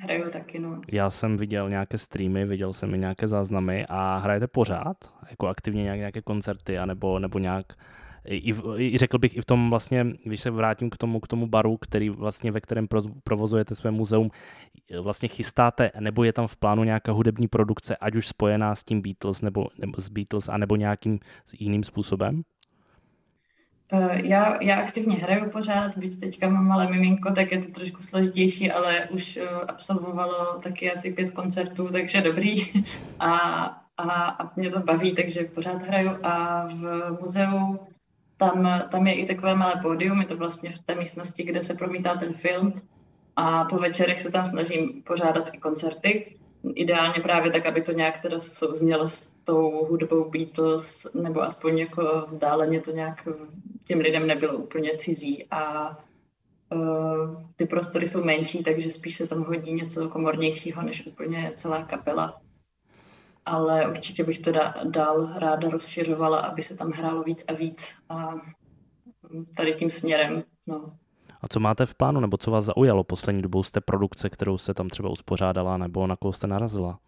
Hraju 0.01 0.31
taky, 0.31 0.59
no. 0.59 0.81
Já 0.93 1.11
jsem 1.11 1.37
viděl 1.37 1.71
nějaké 1.71 1.99
streamy, 1.99 2.45
viděl 2.45 2.73
jsem 2.73 2.95
i 2.95 2.99
nějaké 2.99 3.29
záznamy 3.29 3.87
a 3.89 4.17
hrajete 4.17 4.47
pořád? 4.47 4.97
Jako 5.31 5.47
aktivně 5.47 5.83
nějaké, 5.83 5.99
nějaké 5.99 6.23
koncerty, 6.23 6.79
anebo, 6.79 7.19
nebo 7.19 7.39
nějak 7.39 7.67
i, 8.29 8.53
v, 8.53 8.81
i 8.81 8.99
řekl 8.99 9.19
bych 9.19 9.37
i 9.37 9.41
v 9.41 9.45
tom 9.45 9.71
vlastně, 9.71 10.07
když 10.25 10.41
se 10.41 10.51
vrátím 10.51 10.91
k 10.91 10.97
tomu, 10.97 11.21
k 11.21 11.29
tomu 11.29 11.47
baru, 11.47 11.77
který 11.77 12.11
vlastně 12.11 12.53
ve 12.53 12.61
kterém 12.61 12.89
provozujete 13.25 13.75
své 13.75 13.91
muzeum, 13.91 14.31
vlastně 15.01 15.29
chystáte, 15.29 15.91
nebo 16.01 16.25
je 16.25 16.33
tam 16.33 16.47
v 16.47 16.57
plánu 16.57 16.85
nějaká 16.85 17.13
hudební 17.13 17.49
produkce, 17.49 17.97
ať 17.97 18.15
už 18.15 18.29
spojená 18.29 18.75
s 18.75 18.85
tím 18.85 19.03
Beatles, 19.03 19.43
nebo, 19.43 19.69
nebo 19.79 20.01
s 20.01 20.09
Beatles, 20.09 20.49
anebo 20.49 20.77
nějakým 20.77 21.19
jiným 21.59 21.85
způsobem? 21.85 22.43
Eh, 23.93 24.27
já, 24.27 24.63
já 24.63 24.81
aktivně 24.81 25.17
hraju 25.17 25.51
pořád, 25.51 25.99
byť 25.99 26.21
teďka 26.21 26.49
mám 26.49 26.67
malé 26.67 26.91
miminko, 26.91 27.33
tak 27.33 27.53
je 27.53 27.59
to 27.59 27.73
trošku 27.73 28.03
složitější, 28.03 28.71
ale 28.71 29.09
už 29.11 29.37
eh, 29.37 29.49
absolvovalo 29.49 30.59
taky 30.63 30.93
asi 30.93 31.13
pět 31.13 31.31
koncertů, 31.31 31.89
takže 31.93 32.21
dobrý. 32.21 32.55
A, 33.19 33.33
a, 33.97 34.27
a 34.29 34.53
mě 34.57 34.71
to 34.71 34.81
baví, 34.81 35.15
takže 35.15 35.45
pořád 35.45 35.83
hraju. 35.83 36.11
A 36.23 36.67
v 36.67 37.11
muzeu 37.21 37.79
tam, 38.39 38.83
tam 38.91 39.07
je 39.07 39.15
i 39.15 39.27
takové 39.27 39.55
malé 39.55 39.75
pódium, 39.83 40.21
je 40.21 40.27
to 40.27 40.37
vlastně 40.37 40.71
v 40.71 40.79
té 40.79 40.95
místnosti, 40.95 41.43
kde 41.43 41.65
se 41.65 41.75
promítá 41.75 42.15
ten 42.15 42.33
film. 42.35 42.75
A 43.37 43.65
po 43.65 43.77
večerech 43.77 44.21
se 44.21 44.31
tam 44.31 44.47
snažím 44.47 45.03
pořádat 45.03 45.51
i 45.53 45.59
koncerty. 45.59 46.37
Ideálně 46.75 47.21
právě 47.23 47.53
tak, 47.53 47.67
aby 47.67 47.83
to 47.83 47.93
nějak 47.93 48.19
teda 48.19 48.39
znělo 48.75 49.09
s 49.09 49.23
tou 49.45 49.87
hudbou 49.91 50.31
Beatles, 50.31 51.07
nebo 51.15 51.43
aspoň 51.43 51.79
jako 51.79 52.25
vzdáleně 52.27 52.81
to 52.81 52.91
nějak 52.91 53.29
těm 53.85 53.99
lidem 53.99 54.27
nebylo 54.27 54.55
úplně 54.55 54.97
cizí. 54.97 55.47
A 55.51 55.91
uh, 56.73 57.43
ty 57.57 57.67
prostory 57.67 58.07
jsou 58.07 58.25
menší, 58.25 58.63
takže 58.63 58.91
spíš 58.91 59.17
se 59.17 59.27
tam 59.27 59.45
hodí 59.45 59.73
něco 59.73 60.09
komornějšího 60.09 60.83
než 60.83 61.07
úplně 61.07 61.53
celá 61.55 61.83
kapela 61.83 62.41
ale 63.49 63.91
určitě 63.91 64.25
bych 64.25 64.39
to 64.39 64.53
dál 64.85 65.33
ráda 65.37 65.69
rozšiřovala, 65.69 66.39
aby 66.39 66.63
se 66.63 66.77
tam 66.77 66.91
hrálo 66.91 67.23
víc 67.23 67.45
a 67.49 67.53
víc 67.53 67.95
a 68.09 68.35
tady 69.57 69.75
tím 69.75 69.91
směrem. 69.91 70.43
No. 70.69 70.93
A 71.41 71.49
co 71.49 71.61
máte 71.61 71.87
v 71.87 71.95
plánu, 71.95 72.21
nebo 72.21 72.37
co 72.37 72.51
vás 72.51 72.65
zaujalo 72.65 73.05
poslední 73.05 73.43
dobou 73.43 73.63
z 73.63 73.73
té 73.73 73.81
produkce, 73.81 74.31
kterou 74.31 74.59
se 74.59 74.75
tam 74.75 74.89
třeba 74.89 75.09
uspořádala, 75.09 75.77
nebo 75.77 76.07
na 76.07 76.17
koho 76.17 76.33
jste 76.33 76.47
narazila? 76.47 76.99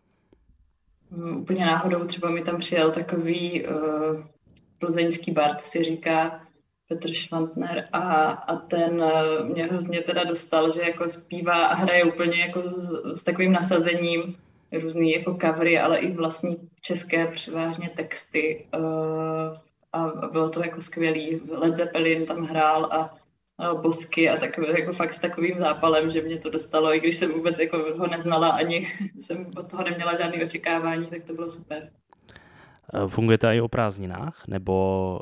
Um, 1.10 1.36
úplně 1.36 1.66
náhodou 1.66 2.04
třeba 2.04 2.30
mi 2.30 2.42
tam 2.42 2.56
přijel 2.56 2.90
takový 2.90 3.66
uh, 3.66 3.74
plzeňský 4.78 5.32
Bart, 5.32 5.60
si 5.60 5.84
říká 5.84 6.40
Petr 6.88 7.12
Švantner 7.12 7.88
a, 7.92 8.00
a 8.30 8.56
ten 8.56 9.02
uh, 9.02 9.48
mě 9.48 9.66
hrozně 9.66 10.00
teda 10.00 10.24
dostal, 10.24 10.72
že 10.72 10.80
jako 10.80 11.08
zpívá 11.08 11.66
a 11.66 11.74
hraje 11.74 12.04
úplně 12.04 12.40
jako 12.40 12.62
s, 12.62 13.20
s 13.20 13.22
takovým 13.22 13.52
nasazením, 13.52 14.36
různý 14.72 15.12
jako 15.12 15.38
covery, 15.42 15.78
ale 15.78 15.98
i 15.98 16.12
vlastní 16.12 16.56
české 16.80 17.26
převážně 17.26 17.88
texty 17.88 18.66
uh, 18.74 19.56
a 19.92 20.28
bylo 20.32 20.48
to 20.48 20.64
jako 20.64 20.80
skvělý. 20.80 21.40
Led 21.50 21.74
Zeppelin 21.74 22.26
tam 22.26 22.44
hrál 22.44 22.84
a, 22.84 23.16
Bosky 23.74 24.30
a 24.30 24.36
tak, 24.36 24.58
jako 24.58 24.92
fakt 24.92 25.14
s 25.14 25.18
takovým 25.18 25.54
zápalem, 25.58 26.10
že 26.10 26.22
mě 26.22 26.38
to 26.38 26.50
dostalo, 26.50 26.94
i 26.94 27.00
když 27.00 27.16
jsem 27.16 27.32
vůbec 27.32 27.58
jako 27.58 27.78
ho 27.96 28.06
neznala, 28.06 28.48
ani 28.48 28.86
jsem 29.18 29.46
od 29.56 29.70
toho 29.70 29.84
neměla 29.84 30.16
žádné 30.16 30.44
očekávání, 30.44 31.06
tak 31.06 31.24
to 31.24 31.32
bylo 31.32 31.50
super. 31.50 31.90
Eh, 32.94 33.08
fungujete 33.08 33.56
i 33.56 33.60
o 33.60 33.68
prázdninách, 33.68 34.44
nebo 34.48 35.20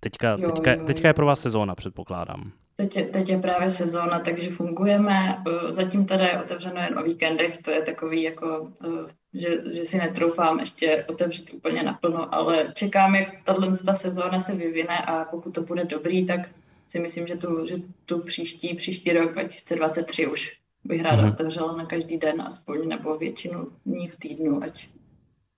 teďka, 0.00 0.36
teďka, 0.36 0.72
jo, 0.72 0.78
jo. 0.78 0.86
teďka 0.86 1.08
je 1.08 1.14
pro 1.14 1.26
vás 1.26 1.40
sezóna, 1.40 1.74
předpokládám? 1.74 2.52
Teď 2.76 2.96
je, 2.96 3.06
teď 3.06 3.28
je 3.28 3.38
právě 3.38 3.70
sezóna, 3.70 4.18
takže 4.18 4.50
fungujeme. 4.50 5.42
Eh, 5.48 5.72
zatím 5.72 6.06
teda 6.06 6.26
je 6.26 6.42
otevřeno 6.42 6.80
jen 6.80 6.98
o 6.98 7.02
víkendech, 7.02 7.58
to 7.58 7.70
je 7.70 7.82
takový 7.82 8.22
jako, 8.22 8.70
eh, 8.84 9.12
že, 9.34 9.70
že 9.74 9.84
si 9.84 9.98
netroufám 9.98 10.60
ještě 10.60 11.04
otevřít 11.04 11.50
úplně 11.54 11.82
naplno, 11.82 12.34
ale 12.34 12.72
čekám, 12.74 13.14
jak 13.14 13.44
tato 13.44 13.70
ta 13.86 13.94
sezóna 13.94 14.40
se 14.40 14.54
vyvine 14.54 14.98
a 14.98 15.24
pokud 15.24 15.54
to 15.54 15.62
bude 15.62 15.84
dobrý, 15.84 16.26
tak 16.26 16.40
si 16.86 17.00
myslím, 17.00 17.26
že 17.26 17.36
tu, 17.36 17.66
že 17.66 17.76
tu 18.06 18.18
příští, 18.18 18.74
příští 18.74 19.12
rok 19.12 19.32
2023 19.32 20.26
už 20.26 20.52
bych 20.84 21.02
ráda 21.02 21.22
mm-hmm. 21.22 21.32
otevřela 21.32 21.76
na 21.76 21.86
každý 21.86 22.18
den 22.18 22.42
aspoň, 22.42 22.88
nebo 22.88 23.18
většinu 23.18 23.68
dní 23.86 24.08
v 24.08 24.16
týdnu, 24.16 24.62
ať 24.62 24.88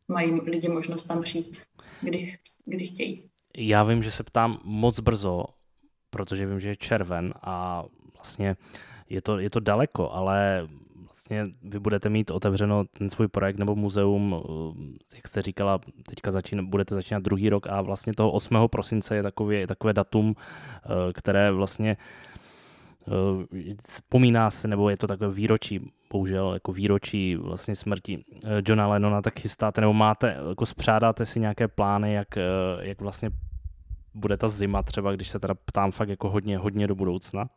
mají 0.08 0.32
lidi 0.32 0.68
možnost 0.68 1.02
tam 1.02 1.22
přijít, 1.22 1.62
kdy, 2.00 2.34
kdy 2.64 2.86
chtějí. 2.86 3.30
Já 3.56 3.84
vím, 3.84 4.02
že 4.02 4.10
se 4.10 4.22
ptám 4.22 4.58
moc 4.64 5.00
brzo, 5.00 5.44
protože 6.16 6.46
vím, 6.46 6.60
že 6.60 6.68
je 6.68 6.76
červen 6.76 7.34
a 7.42 7.84
vlastně 8.14 8.56
je 9.08 9.22
to, 9.22 9.38
je 9.38 9.50
to 9.50 9.60
daleko, 9.60 10.10
ale 10.10 10.66
vlastně 11.04 11.44
vy 11.62 11.78
budete 11.78 12.08
mít 12.08 12.30
otevřeno 12.30 12.84
ten 12.84 13.10
svůj 13.10 13.28
projekt 13.28 13.58
nebo 13.58 13.76
muzeum, 13.76 14.34
eh, 15.12 15.16
jak 15.16 15.28
jste 15.28 15.42
říkala, 15.42 15.78
teďka 16.08 16.30
začín, 16.30 16.66
budete 16.66 16.94
začínat 16.94 17.22
druhý 17.22 17.48
rok 17.48 17.66
a 17.66 17.82
vlastně 17.82 18.12
toho 18.12 18.32
8. 18.32 18.68
prosince 18.68 19.16
je 19.16 19.22
takové, 19.22 19.54
je 19.54 19.66
takové 19.66 19.92
datum, 19.92 20.34
eh, 20.36 21.12
které 21.12 21.50
vlastně 21.50 21.96
eh, 23.08 23.74
vzpomíná 23.86 24.50
se, 24.50 24.68
nebo 24.68 24.90
je 24.90 24.96
to 24.96 25.06
takové 25.06 25.30
výročí, 25.30 25.92
bohužel 26.12 26.52
jako 26.52 26.72
výročí 26.72 27.36
vlastně 27.36 27.74
smrti 27.74 28.24
Johna 28.66 28.88
Lennona, 28.88 29.22
tak 29.22 29.40
chystáte, 29.40 29.80
nebo 29.80 29.92
máte, 29.92 30.36
jako 30.48 30.66
spřádáte 30.66 31.26
si 31.26 31.40
nějaké 31.40 31.68
plány, 31.68 32.12
jak, 32.12 32.28
jak 32.80 33.00
vlastně 33.00 33.30
bude 34.16 34.36
ta 34.36 34.48
zima 34.48 34.82
třeba, 34.82 35.12
když 35.12 35.28
se 35.28 35.38
teda 35.38 35.54
ptám 35.54 35.92
fakt 35.92 36.08
jako 36.08 36.30
hodně, 36.30 36.58
hodně 36.58 36.86
do 36.86 36.94
budoucna? 36.94 37.48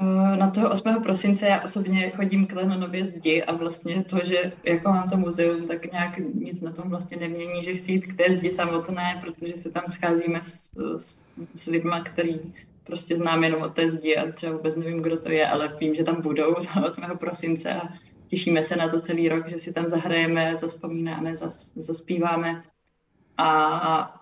Eh, 0.00 0.36
na 0.36 0.50
toho 0.50 0.70
8. 0.70 1.02
prosince 1.02 1.46
já 1.46 1.62
osobně 1.62 2.10
chodím 2.10 2.46
k 2.46 2.52
Lenonově 2.52 3.06
zdi 3.06 3.42
a 3.42 3.52
vlastně 3.52 4.04
to, 4.04 4.16
že 4.24 4.52
jako 4.64 4.92
mám 4.92 5.08
to 5.08 5.16
muzeum, 5.16 5.66
tak 5.66 5.92
nějak 5.92 6.18
nic 6.34 6.60
na 6.60 6.72
tom 6.72 6.88
vlastně 6.88 7.16
nemění, 7.16 7.62
že 7.62 7.74
chci 7.74 7.92
jít 7.92 8.06
k 8.06 8.16
té 8.16 8.32
zdi 8.32 8.52
samotné, 8.52 9.20
protože 9.20 9.52
se 9.52 9.70
tam 9.70 9.82
scházíme 9.88 10.42
s, 10.42 10.70
s, 10.98 11.20
s 11.54 11.66
lidmi, 11.66 11.96
který 12.04 12.40
prostě 12.84 13.16
znám 13.16 13.44
jenom 13.44 13.62
od 13.62 13.74
té 13.74 13.90
zdi 13.90 14.16
a 14.16 14.32
třeba 14.32 14.52
vůbec 14.52 14.76
nevím, 14.76 15.02
kdo 15.02 15.18
to 15.18 15.30
je, 15.30 15.48
ale 15.48 15.76
vím, 15.80 15.94
že 15.94 16.04
tam 16.04 16.22
budou 16.22 16.54
8. 16.86 17.04
prosince 17.18 17.74
a 17.74 17.88
těšíme 18.28 18.62
se 18.62 18.76
na 18.76 18.88
to 18.88 19.00
celý 19.00 19.28
rok, 19.28 19.48
že 19.48 19.58
si 19.58 19.72
tam 19.72 19.88
zahrajeme, 19.88 20.56
zaspomínáme, 20.56 21.36
zas, 21.36 21.72
zaspíváme 21.76 22.62
a 23.40 24.18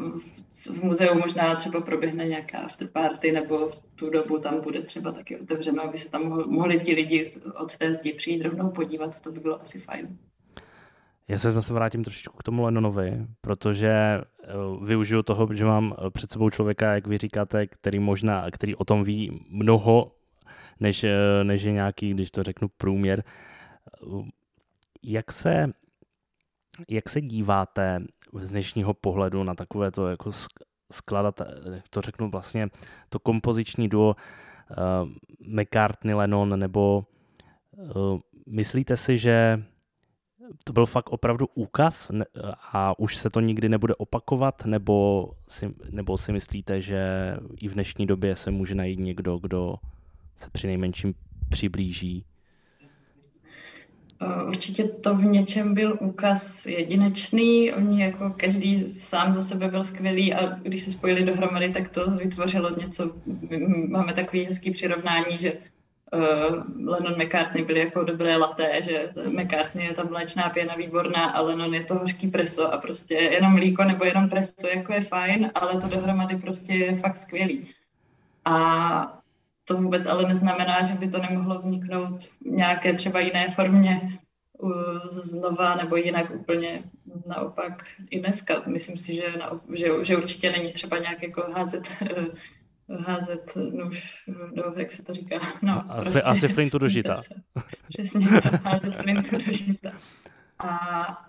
v 0.66 0.82
muzeu 0.82 1.14
možná 1.14 1.54
třeba 1.54 1.80
proběhne 1.80 2.24
nějaká 2.24 2.58
afterparty 2.58 3.32
nebo 3.32 3.68
v 3.68 3.76
tu 3.94 4.10
dobu 4.10 4.38
tam 4.38 4.60
bude 4.60 4.82
třeba 4.82 5.12
taky 5.12 5.38
otevřeno, 5.38 5.82
aby 5.82 5.98
se 5.98 6.10
tam 6.10 6.22
mohli 6.50 6.80
ti 6.80 6.94
lidi 6.94 7.34
od 7.54 7.76
té 7.76 7.94
zdi 7.94 8.12
přijít 8.12 8.42
rovnou 8.42 8.70
podívat, 8.70 9.20
to 9.20 9.32
by 9.32 9.40
bylo 9.40 9.62
asi 9.62 9.78
fajn. 9.78 10.18
Já 11.28 11.38
se 11.38 11.52
zase 11.52 11.74
vrátím 11.74 12.04
trošičku 12.04 12.36
k 12.36 12.42
tomu 12.42 12.64
Lennonovi, 12.64 13.26
protože 13.40 13.90
eh, 13.90 14.22
využiju 14.86 15.22
toho, 15.22 15.54
že 15.54 15.64
mám 15.64 15.94
eh, 15.98 16.10
před 16.10 16.32
sebou 16.32 16.50
člověka, 16.50 16.94
jak 16.94 17.06
vy 17.06 17.18
říkáte, 17.18 17.66
který 17.66 17.98
možná, 17.98 18.50
který 18.50 18.74
o 18.74 18.84
tom 18.84 19.04
ví 19.04 19.46
mnoho, 19.48 20.12
než, 20.80 21.04
eh, 21.04 21.44
než 21.44 21.62
je 21.62 21.72
nějaký, 21.72 22.14
když 22.14 22.30
to 22.30 22.42
řeknu, 22.42 22.68
průměr. 22.78 23.22
Jak 25.02 25.32
se, 25.32 25.72
jak 26.88 27.08
se 27.08 27.20
díváte 27.20 28.02
z 28.40 28.50
dnešního 28.50 28.94
pohledu 28.94 29.44
na 29.44 29.54
takové 29.54 29.90
to 29.90 30.08
jako 30.08 30.30
skladat, 30.92 31.40
to 31.90 32.00
řeknu 32.00 32.30
vlastně, 32.30 32.68
to 33.08 33.18
kompoziční 33.18 33.88
duo 33.88 34.16
uh, 34.16 35.08
McCartney, 35.60 36.14
Lennon, 36.14 36.58
nebo 36.58 37.06
uh, 37.72 38.20
myslíte 38.46 38.96
si, 38.96 39.18
že 39.18 39.64
to 40.64 40.72
byl 40.72 40.86
fakt 40.86 41.08
opravdu 41.08 41.46
úkaz 41.54 42.10
a 42.72 42.98
už 42.98 43.16
se 43.16 43.30
to 43.30 43.40
nikdy 43.40 43.68
nebude 43.68 43.94
opakovat, 43.94 44.64
nebo 44.64 45.28
si, 45.48 45.74
nebo 45.90 46.18
si 46.18 46.32
myslíte, 46.32 46.80
že 46.80 47.34
i 47.62 47.68
v 47.68 47.74
dnešní 47.74 48.06
době 48.06 48.36
se 48.36 48.50
může 48.50 48.74
najít 48.74 48.98
někdo, 48.98 49.38
kdo 49.38 49.74
se 50.36 50.50
při 50.50 50.66
nejmenším 50.66 51.14
přiblíží 51.48 52.24
určitě 54.48 54.84
to 54.84 55.14
v 55.14 55.24
něčem 55.24 55.74
byl 55.74 55.98
úkaz 56.00 56.66
jedinečný, 56.66 57.72
oni 57.72 58.02
jako 58.02 58.34
každý 58.36 58.90
sám 58.90 59.32
za 59.32 59.40
sebe 59.40 59.68
byl 59.68 59.84
skvělý 59.84 60.34
a 60.34 60.46
když 60.46 60.82
se 60.82 60.92
spojili 60.92 61.24
dohromady, 61.24 61.72
tak 61.72 61.88
to 61.88 62.10
vytvořilo 62.10 62.70
něco, 62.70 63.14
máme 63.88 64.12
takový 64.12 64.44
hezký 64.44 64.70
přirovnání, 64.70 65.38
že 65.38 65.52
uh, 65.52 66.88
Lennon 66.88 67.22
McCartney 67.22 67.64
byli 67.64 67.80
jako 67.80 68.04
dobré 68.04 68.36
laté, 68.36 68.82
že 68.82 69.12
McCartney 69.30 69.86
je 69.86 69.94
ta 69.94 70.04
mléčná 70.04 70.48
pěna 70.48 70.74
výborná 70.74 71.24
a 71.24 71.40
Lennon 71.40 71.74
je 71.74 71.84
to 71.84 71.94
hořký 71.94 72.28
preso 72.28 72.72
a 72.74 72.78
prostě 72.78 73.14
jenom 73.14 73.52
mlíko 73.52 73.84
nebo 73.84 74.04
jenom 74.04 74.28
preso 74.28 74.68
jako 74.74 74.92
je 74.92 75.00
fajn, 75.00 75.50
ale 75.54 75.80
to 75.80 75.88
dohromady 75.88 76.36
prostě 76.36 76.74
je 76.74 76.96
fakt 76.96 77.18
skvělý. 77.18 77.68
A 78.44 79.17
to 79.68 79.76
vůbec 79.76 80.06
ale 80.06 80.28
neznamená, 80.28 80.82
že 80.82 80.94
by 80.94 81.08
to 81.08 81.18
nemohlo 81.18 81.58
vzniknout 81.58 82.24
v 82.24 82.30
nějaké 82.44 82.94
třeba 82.94 83.20
jiné 83.20 83.48
formě 83.48 84.18
znova 85.22 85.74
nebo 85.74 85.96
jinak 85.96 86.30
úplně 86.30 86.82
naopak 87.26 87.84
i 88.10 88.20
dneska. 88.20 88.62
Myslím 88.66 88.98
si, 88.98 89.14
že, 89.14 89.36
na, 89.38 89.60
že, 89.74 89.88
že 90.02 90.16
určitě 90.16 90.52
není 90.52 90.72
třeba 90.72 90.98
nějak 90.98 91.22
jako 91.22 91.52
házet 91.52 91.88
házet 93.06 93.52
nůž, 93.56 94.24
no, 94.54 94.64
jak 94.76 94.92
se 94.92 95.02
to 95.02 95.14
říká. 95.14 95.36
No, 95.62 95.84
asi, 95.88 96.02
prostě, 96.02 96.22
asi 96.22 96.48
flintu 96.48 96.78
do 96.78 96.88
žita. 96.88 97.20
Přesně, 97.88 98.26
házet 98.64 98.96
flintu 98.96 99.36
do 99.46 99.52
žita 99.52 99.90
a, 100.58 101.27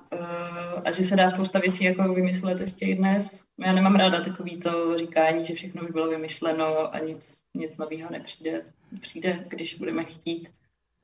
a 0.86 0.92
že 0.92 1.04
se 1.04 1.16
dá 1.16 1.30
spousta 1.30 1.60
věcí 1.60 1.84
jako 1.84 2.14
vymyslet 2.14 2.60
ještě 2.60 2.86
i 2.86 2.96
dnes. 2.96 3.44
Já 3.66 3.74
nemám 3.74 3.96
ráda 3.96 4.22
takový 4.22 4.60
to 4.60 4.98
říkání, 4.98 5.46
že 5.46 5.56
všechno 5.56 5.84
už 5.84 5.92
bylo 5.92 6.10
vymyšleno 6.10 6.96
a 6.96 7.00
nic, 7.00 7.44
nic 7.54 7.78
nového 7.78 8.12
nepřijde. 8.12 8.66
Přijde, 9.02 9.46
když 9.48 9.76
budeme 9.76 10.04
chtít. 10.04 10.50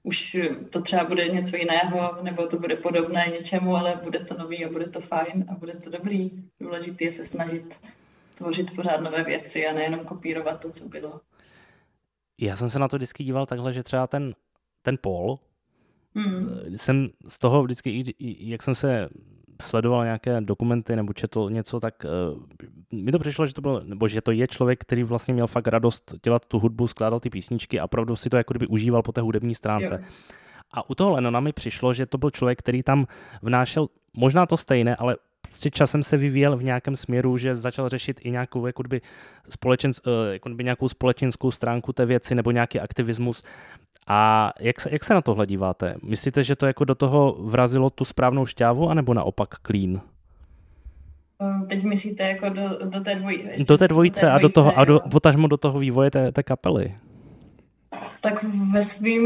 Už 0.03 0.37
to 0.69 0.81
třeba 0.81 1.03
bude 1.03 1.27
něco 1.27 1.57
jiného, 1.57 2.17
nebo 2.21 2.47
to 2.47 2.59
bude 2.59 2.75
podobné 2.75 3.27
něčemu, 3.31 3.75
ale 3.75 3.99
bude 4.03 4.19
to 4.19 4.37
nový 4.37 4.65
a 4.65 4.69
bude 4.69 4.89
to 4.89 5.01
fajn 5.01 5.45
a 5.49 5.55
bude 5.55 5.73
to 5.73 5.89
dobrý. 5.89 6.29
Důležité 6.59 7.03
je 7.03 7.11
se 7.11 7.25
snažit 7.25 7.79
tvořit 8.33 8.75
pořád 8.75 9.01
nové 9.01 9.23
věci 9.23 9.67
a 9.67 9.73
nejenom 9.73 9.99
kopírovat 9.99 10.61
to, 10.61 10.69
co 10.69 10.85
bylo. 10.85 11.13
Já 12.41 12.55
jsem 12.55 12.69
se 12.69 12.79
na 12.79 12.87
to 12.87 12.97
vždycky 12.97 13.23
díval 13.23 13.45
takhle, 13.45 13.73
že 13.73 13.83
třeba 13.83 14.07
ten, 14.07 14.35
ten 14.81 14.97
Paul, 15.01 15.39
Hmm. 16.15 16.49
Jsem 16.75 17.09
z 17.27 17.39
toho 17.39 17.63
vždycky, 17.63 18.15
jak 18.39 18.63
jsem 18.63 18.75
se 18.75 19.09
sledoval 19.61 20.03
nějaké 20.03 20.41
dokumenty 20.41 20.95
nebo 20.95 21.13
četl 21.13 21.49
něco, 21.49 21.79
tak 21.79 22.05
uh, 22.93 23.01
mi 23.03 23.11
to 23.11 23.19
přišlo, 23.19 23.45
že 23.45 23.53
to 23.53 23.61
byl, 23.61 23.81
nebo 23.85 24.07
že 24.07 24.21
to 24.21 24.31
je 24.31 24.47
člověk, 24.47 24.81
který 24.81 25.03
vlastně 25.03 25.33
měl 25.33 25.47
fakt 25.47 25.67
radost 25.67 26.15
dělat 26.23 26.45
tu 26.45 26.59
hudbu, 26.59 26.87
skládal 26.87 27.19
ty 27.19 27.29
písničky 27.29 27.79
a 27.79 27.85
opravdu 27.85 28.15
si 28.15 28.29
to 28.29 28.37
jako 28.37 28.53
kdyby 28.53 28.67
užíval 28.67 29.01
po 29.01 29.11
té 29.11 29.21
hudební 29.21 29.55
stránce. 29.55 29.99
Jo. 30.01 30.07
A 30.71 30.89
u 30.89 30.95
toho 30.95 31.11
Lenona 31.11 31.39
mi 31.39 31.53
přišlo, 31.53 31.93
že 31.93 32.05
to 32.05 32.17
byl 32.17 32.31
člověk, 32.31 32.59
který 32.59 32.83
tam 32.83 33.07
vnášel 33.41 33.87
možná 34.17 34.45
to 34.45 34.57
stejné, 34.57 34.95
ale 34.95 35.15
prostě 35.41 35.69
časem 35.69 36.03
se 36.03 36.17
vyvíjel 36.17 36.57
v 36.57 36.63
nějakém 36.63 36.95
směru, 36.95 37.37
že 37.37 37.55
začal 37.55 37.89
řešit 37.89 38.19
i 38.23 38.31
nějakou, 38.31 38.65
jako 38.65 38.83
by, 38.83 39.01
společen, 39.49 39.91
eh, 40.07 40.33
jako 40.33 40.49
by 40.49 40.63
nějakou 40.63 40.89
společenskou 40.89 41.51
stránku 41.51 41.93
té 41.93 42.05
věci 42.05 42.35
nebo 42.35 42.51
nějaký 42.51 42.79
aktivismus. 42.79 43.43
A 44.07 44.51
jak 44.59 44.81
se, 44.81 44.89
jak 44.91 45.03
se 45.03 45.13
na 45.13 45.21
tohle 45.21 45.45
díváte? 45.45 45.95
Myslíte, 46.03 46.43
že 46.43 46.55
to 46.55 46.65
jako 46.65 46.85
do 46.85 46.95
toho 46.95 47.37
vrazilo 47.39 47.89
tu 47.89 48.05
správnou 48.05 48.45
šťávu, 48.45 48.89
anebo 48.89 49.13
naopak 49.13 49.49
klín? 49.61 50.01
Eh, 51.41 51.65
teď 51.65 51.83
myslíte 51.83 52.23
jako 52.23 52.49
do, 52.49 52.79
do 52.85 53.01
té 53.01 53.15
dvojice? 53.15 53.63
Do 53.63 53.77
té 53.77 53.87
dvojice, 53.87 54.19
té 54.19 54.25
dvojice 54.27 54.31
a 54.31 54.37
do 54.37 54.49
toho, 54.49 54.77
a 54.77 54.85
do, 54.85 54.99
potažmo 55.11 55.47
do 55.47 55.57
toho 55.57 55.79
vývoje 55.79 56.11
té, 56.11 56.31
té 56.31 56.43
kapely. 56.43 56.95
Tak 58.21 58.45
ve 58.71 58.83
svým 58.83 59.23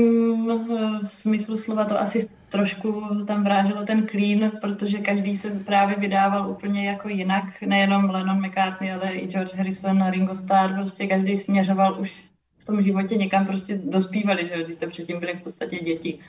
eh, 0.52 1.08
smyslu 1.08 1.58
slova 1.58 1.86
to 1.86 2.00
asi 2.00 2.30
trošku 2.50 3.04
tam 3.28 3.44
vráželo 3.44 3.86
ten 3.86 4.08
klín, 4.08 4.52
protože 4.62 4.98
každý 4.98 5.36
se 5.36 5.50
právě 5.50 5.96
vydával 5.96 6.50
úplně 6.50 6.90
jako 6.90 7.10
jinak, 7.10 7.62
nejenom 7.62 8.10
Lennon 8.10 8.48
McCartney, 8.48 8.92
ale 8.92 9.14
i 9.14 9.28
George 9.28 9.56
Harrison 9.56 10.04
a 10.04 10.10
Ringo 10.10 10.36
Starr, 10.36 10.74
prostě 10.74 11.08
každý 11.08 11.38
směřoval 11.38 12.02
už 12.02 12.24
tom 12.70 12.82
životě 12.82 13.16
někam 13.16 13.46
prostě 13.46 13.78
dospívali, 13.84 14.48
že 14.48 14.64
když 14.64 14.78
to 14.78 14.88
předtím 14.88 15.20
byly 15.20 15.34
v 15.34 15.44
podstatě 15.44 15.80
děti. 15.80 16.20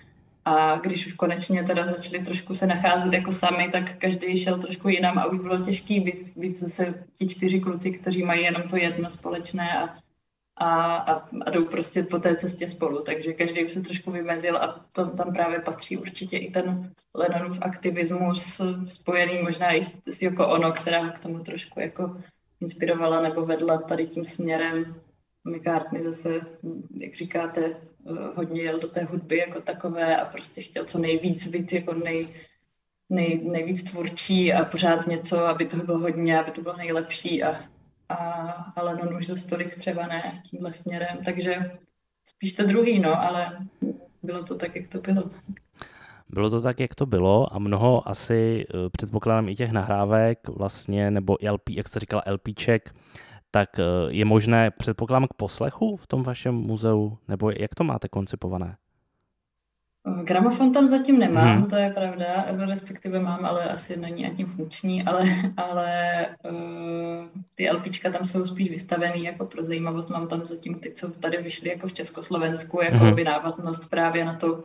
A 0.44 0.76
když 0.76 1.06
už 1.06 1.12
konečně 1.12 1.64
teda 1.64 1.86
začali 1.86 2.24
trošku 2.24 2.54
se 2.54 2.66
nacházet 2.66 3.12
jako 3.12 3.32
sami, 3.32 3.68
tak 3.72 3.98
každý 3.98 4.36
šel 4.36 4.58
trošku 4.58 4.88
jinam 4.88 5.18
a 5.18 5.26
už 5.26 5.38
bylo 5.38 5.58
těžký 5.58 6.00
být, 6.00 6.36
být 6.36 6.58
zase 6.58 7.04
ti 7.14 7.28
čtyři 7.28 7.60
kluci, 7.60 7.90
kteří 7.90 8.22
mají 8.22 8.44
jenom 8.44 8.62
to 8.62 8.76
jedno 8.76 9.10
společné 9.10 9.78
a, 9.78 9.96
a, 10.56 10.96
a, 10.96 11.28
a 11.46 11.50
jdou 11.50 11.64
prostě 11.64 12.02
po 12.02 12.18
té 12.18 12.36
cestě 12.36 12.68
spolu. 12.68 13.02
Takže 13.02 13.32
každý 13.32 13.64
už 13.64 13.72
se 13.72 13.80
trošku 13.80 14.10
vymezil 14.10 14.56
a 14.56 14.84
to, 14.92 15.06
tam 15.06 15.32
právě 15.32 15.58
patří 15.58 15.96
určitě 15.96 16.36
i 16.36 16.50
ten 16.50 16.92
Lennonův 17.14 17.58
aktivismus 17.62 18.60
spojený 18.86 19.42
možná 19.42 19.72
i 19.72 19.82
s, 19.82 20.02
s 20.06 20.22
Yoko 20.22 20.48
Ono, 20.48 20.72
která 20.72 21.10
k 21.10 21.18
tomu 21.18 21.38
trošku 21.38 21.80
jako 21.80 22.16
inspirovala 22.60 23.20
nebo 23.20 23.46
vedla 23.46 23.78
tady 23.78 24.06
tím 24.06 24.24
směrem 24.24 24.94
McCartney 25.44 26.02
zase, 26.02 26.40
jak 26.96 27.14
říkáte, 27.14 27.64
eh, 27.64 28.12
hodně 28.34 28.62
jel 28.62 28.78
do 28.78 28.88
té 28.88 29.04
hudby 29.04 29.38
jako 29.38 29.60
takové 29.60 30.16
a 30.16 30.24
prostě 30.24 30.62
chtěl 30.62 30.84
co 30.84 30.98
nejvíc 30.98 31.46
být 31.46 31.72
jako 31.72 31.94
nej, 31.94 32.28
nej, 33.10 33.40
nejvíc 33.44 33.82
tvůrčí 33.82 34.52
a 34.52 34.64
pořád 34.64 35.06
něco, 35.06 35.46
aby 35.46 35.64
toho 35.64 35.84
bylo 35.84 35.98
hodně, 35.98 36.40
aby 36.40 36.50
to 36.50 36.62
bylo 36.62 36.76
nejlepší 36.76 37.42
a, 37.42 37.64
a 38.08 38.16
ale 38.76 38.96
no 38.96 39.18
už 39.18 39.26
zase 39.26 39.46
tolik 39.46 39.76
třeba 39.76 40.06
ne 40.06 40.42
tímhle 40.50 40.72
směrem, 40.72 41.18
takže 41.24 41.70
spíš 42.24 42.52
to 42.52 42.66
druhý, 42.66 42.98
no, 42.98 43.22
ale 43.22 43.58
bylo 44.22 44.42
to 44.42 44.54
tak, 44.54 44.76
jak 44.76 44.88
to 44.88 44.98
bylo. 45.00 45.30
Bylo 46.28 46.50
to 46.50 46.60
tak, 46.60 46.80
jak 46.80 46.94
to 46.94 47.06
bylo 47.06 47.54
a 47.54 47.58
mnoho 47.58 48.08
asi, 48.08 48.66
eh, 48.68 48.90
předpokládám 48.92 49.48
i 49.48 49.54
těch 49.56 49.72
nahrávek 49.72 50.48
vlastně, 50.48 51.10
nebo 51.10 51.36
LP, 51.50 51.70
jak 51.70 51.88
jste 51.88 52.00
říkala, 52.00 52.22
LPček, 52.26 52.94
tak 53.50 53.78
eh, 53.78 53.82
je 54.08 54.24
možné, 54.24 54.70
předpokládám, 54.70 55.26
k 55.26 55.34
poslechu 55.34 55.96
v 55.96 56.06
tom 56.06 56.22
vašem 56.22 56.54
muzeu, 56.54 57.18
nebo 57.28 57.50
jak 57.50 57.74
to 57.74 57.84
máte 57.84 58.08
koncipované? 58.08 58.76
Eh, 60.06 60.24
gramofon 60.24 60.72
tam 60.72 60.88
zatím 60.88 61.18
nemám, 61.18 61.56
hmm. 61.58 61.66
to 61.66 61.76
je 61.76 61.90
pravda, 61.90 62.26
respektive 62.68 63.20
mám, 63.20 63.44
ale 63.44 63.68
asi 63.68 63.96
není 63.96 64.26
ani 64.26 64.44
funkční, 64.44 65.04
ale, 65.04 65.24
ale 65.56 66.26
uh, 66.50 67.26
ty 67.54 67.70
LPčka 67.70 68.10
tam 68.10 68.24
jsou 68.24 68.46
spíš 68.46 68.70
vystavený 68.70 69.24
jako 69.24 69.46
pro 69.46 69.64
zajímavost. 69.64 70.10
Mám 70.10 70.28
tam 70.28 70.46
zatím 70.46 70.74
ty, 70.74 70.92
co 70.92 71.10
tady 71.10 71.42
vyšly 71.42 71.68
jako 71.68 71.86
v 71.86 71.92
Československu, 71.92 72.80
jako 72.82 72.96
hmm. 72.96 73.24
návaznost 73.24 73.90
právě 73.90 74.24
na 74.24 74.34
to, 74.34 74.64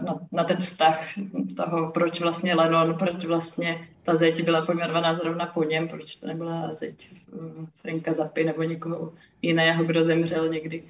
na, 0.00 0.20
na 0.32 0.44
ten 0.44 0.56
vztah 0.56 1.08
toho, 1.56 1.90
proč 1.90 2.20
vlastně 2.20 2.54
Lennon, 2.54 2.94
proč 2.98 3.24
vlastně 3.24 3.88
ta 4.02 4.14
zeď 4.14 4.44
byla 4.44 4.66
pojmenovaná 4.66 5.14
zrovna 5.14 5.46
po 5.46 5.64
něm, 5.64 5.88
proč 5.88 6.16
to 6.16 6.26
nebyla 6.26 6.74
zeď 6.74 7.10
Franka 7.76 8.12
Zapy 8.12 8.44
nebo 8.44 8.62
někoho 8.62 9.12
jiného, 9.42 9.84
kdo 9.84 10.04
zemřel 10.04 10.48
někdy 10.48 10.82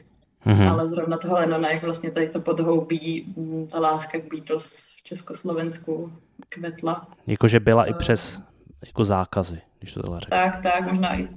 Mm-hmm. 0.47 0.71
Ale 0.71 0.89
zrovna 0.89 1.19
toho 1.19 1.35
Lenona, 1.35 1.71
jak 1.71 1.83
vlastně 1.83 2.11
tady 2.11 2.29
to 2.29 2.41
podhoubí, 2.41 3.35
mm, 3.37 3.67
ta 3.67 3.81
láska 3.81 4.19
k 4.19 4.31
Beatles 4.31 4.89
v 4.97 5.03
Československu 5.03 6.05
kvetla. 6.49 7.09
Jakože 7.27 7.61
byla 7.61 7.85
i 7.85 7.95
přes 7.95 8.41
jako 8.87 9.05
zákazy, 9.05 9.61
když 9.79 9.95
to 9.95 10.01
takhle 10.01 10.21
řekl. 10.21 10.31
Tak, 10.31 10.63
tak, 10.63 10.87
možná 10.87 11.21
i 11.21 11.29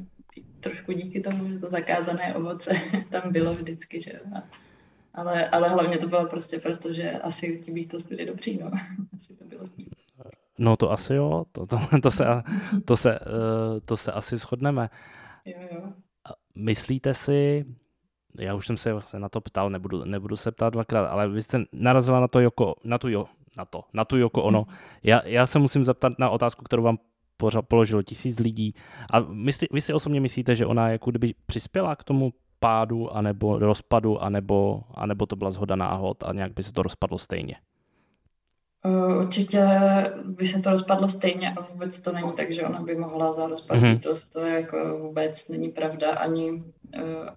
trošku 0.59 0.91
díky 0.91 1.21
tomu, 1.21 1.49
že 1.49 1.59
to 1.59 1.69
zakázané 1.69 2.35
ovoce 2.35 2.71
tam 3.09 3.21
bylo 3.31 3.53
vždycky, 3.53 4.01
že 4.01 4.11
ale, 5.17 5.47
ale 5.49 5.69
hlavně 5.69 5.97
to 5.97 6.07
bylo 6.07 6.25
prostě 6.25 6.59
proto, 6.59 6.93
že 6.93 7.11
asi 7.11 7.61
ti 7.65 7.71
Beatles 7.71 8.03
byli 8.03 8.25
dobří, 8.25 8.57
no. 8.57 8.71
asi 9.17 9.35
to 9.35 9.45
bylo 9.45 9.63
No 10.57 10.77
to 10.77 10.91
asi 10.91 11.13
jo, 11.13 11.45
to, 11.51 11.65
to, 11.65 11.79
to, 12.03 12.11
se, 12.11 12.25
to, 12.85 12.97
se, 12.97 13.15
eh, 13.15 13.79
to 13.85 13.97
se 13.97 14.11
asi 14.11 14.37
shodneme. 14.37 14.89
Jo, 15.45 15.59
jo. 15.71 15.81
Myslíte 16.55 17.13
si, 17.13 17.65
já 18.39 18.55
už 18.55 18.67
jsem 18.67 18.77
se 18.77 18.93
vlastně 18.93 19.19
na 19.19 19.29
to 19.29 19.41
ptal, 19.41 19.69
nebudu, 19.69 20.05
nebudu 20.05 20.35
se 20.35 20.51
ptát 20.51 20.73
dvakrát, 20.73 21.05
ale 21.05 21.29
vy 21.29 21.41
jste 21.41 21.63
narazila 21.71 22.19
na 22.19 22.27
to 22.27 22.39
Joko, 22.39 22.75
na 22.83 22.97
tu 22.97 23.09
jo, 23.09 23.25
na 23.57 23.65
to, 23.65 23.83
na 23.93 24.05
tu 24.05 24.17
Joko 24.17 24.43
ono. 24.43 24.65
Já, 25.03 25.21
já 25.25 25.45
se 25.45 25.59
musím 25.59 25.83
zeptat 25.83 26.19
na 26.19 26.29
otázku, 26.29 26.63
kterou 26.63 26.83
vám 26.83 26.97
pořád 27.37 27.61
položilo 27.61 28.03
tisíc 28.03 28.39
lidí. 28.39 28.75
A 29.11 29.19
myslí, 29.19 29.67
vy 29.71 29.81
si 29.81 29.93
osobně 29.93 30.21
myslíte, 30.21 30.55
že 30.55 30.65
ona 30.65 30.89
jako 30.89 31.09
kdyby 31.09 31.33
přispěla 31.45 31.95
k 31.95 32.03
tomu 32.03 32.33
pádu, 32.59 33.15
anebo 33.15 33.59
rozpadu, 33.59 34.23
anebo, 34.23 34.83
anebo 34.93 35.25
to 35.25 35.35
byla 35.35 35.51
zhoda 35.51 35.75
náhod 35.75 36.23
a 36.23 36.33
nějak 36.33 36.53
by 36.53 36.63
se 36.63 36.73
to 36.73 36.83
rozpadlo 36.83 37.17
stejně? 37.17 37.55
Eh, 38.85 39.17
určitě 39.19 39.67
by 40.23 40.47
se 40.47 40.59
to 40.59 40.69
rozpadlo 40.69 41.09
stejně 41.09 41.53
a 41.53 41.61
vůbec 41.61 41.99
to 41.99 42.11
není 42.11 42.31
tak, 42.33 42.51
že 42.51 42.63
ona 42.63 42.81
by 42.81 42.95
mohla 42.95 43.33
za 43.33 43.47
rozpad 43.47 43.77
mm-hmm. 43.77 44.33
To 44.33 44.39
jako 44.39 44.97
vůbec 45.01 45.49
není 45.49 45.69
pravda 45.69 46.11
ani, 46.11 46.51
uh, 46.51 46.63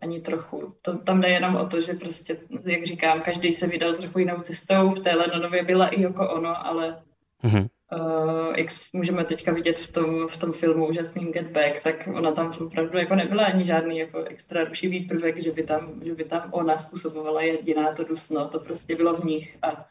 ani 0.01 0.21
trochu. 0.21 0.69
To, 0.83 0.99
tam 0.99 1.21
jde 1.21 1.29
jenom 1.29 1.57
o 1.57 1.67
to, 1.67 1.81
že 1.81 1.95
prostě, 1.95 2.37
jak 2.65 2.85
říkám, 2.85 3.21
každý 3.21 3.53
se 3.53 3.67
vydal 3.67 3.95
trochu 3.95 4.19
jinou 4.19 4.37
cestou. 4.37 4.91
V 4.91 5.01
té 5.01 5.15
Lennonově 5.15 5.65
byla 5.65 5.89
i 5.89 6.03
jako 6.03 6.31
ono, 6.31 6.67
ale 6.67 7.03
mm-hmm. 7.45 7.69
Uh, 7.93 8.57
jak 8.57 8.67
můžeme 8.93 9.25
teďka 9.25 9.53
vidět 9.53 9.79
v 9.79 9.93
tom, 9.93 10.29
v 10.29 10.37
tom 10.37 10.53
filmu 10.53 10.89
úžasným 10.89 11.33
Get 11.33 11.51
Back, 11.51 11.81
tak 11.81 12.09
ona 12.15 12.33
tam 12.33 12.53
opravdu 12.61 12.99
jako 12.99 13.15
nebyla 13.15 13.45
ani 13.45 13.65
žádný 13.65 13.99
jako 13.99 14.25
extra 14.25 14.65
rušivý 14.65 15.01
prvek, 15.01 15.43
že 15.43 15.53
by 15.53 15.63
tam, 15.63 16.01
že 16.05 16.15
by 16.15 16.25
tam 16.25 16.51
ona 16.53 16.79
způsobovala 16.79 17.43
jediná 17.43 17.93
to 17.93 18.05
dusno. 18.05 18.49
To 18.49 18.61
prostě 18.61 18.97
bylo 18.97 19.15
v 19.15 19.25
nich 19.25 19.59
a 19.63 19.87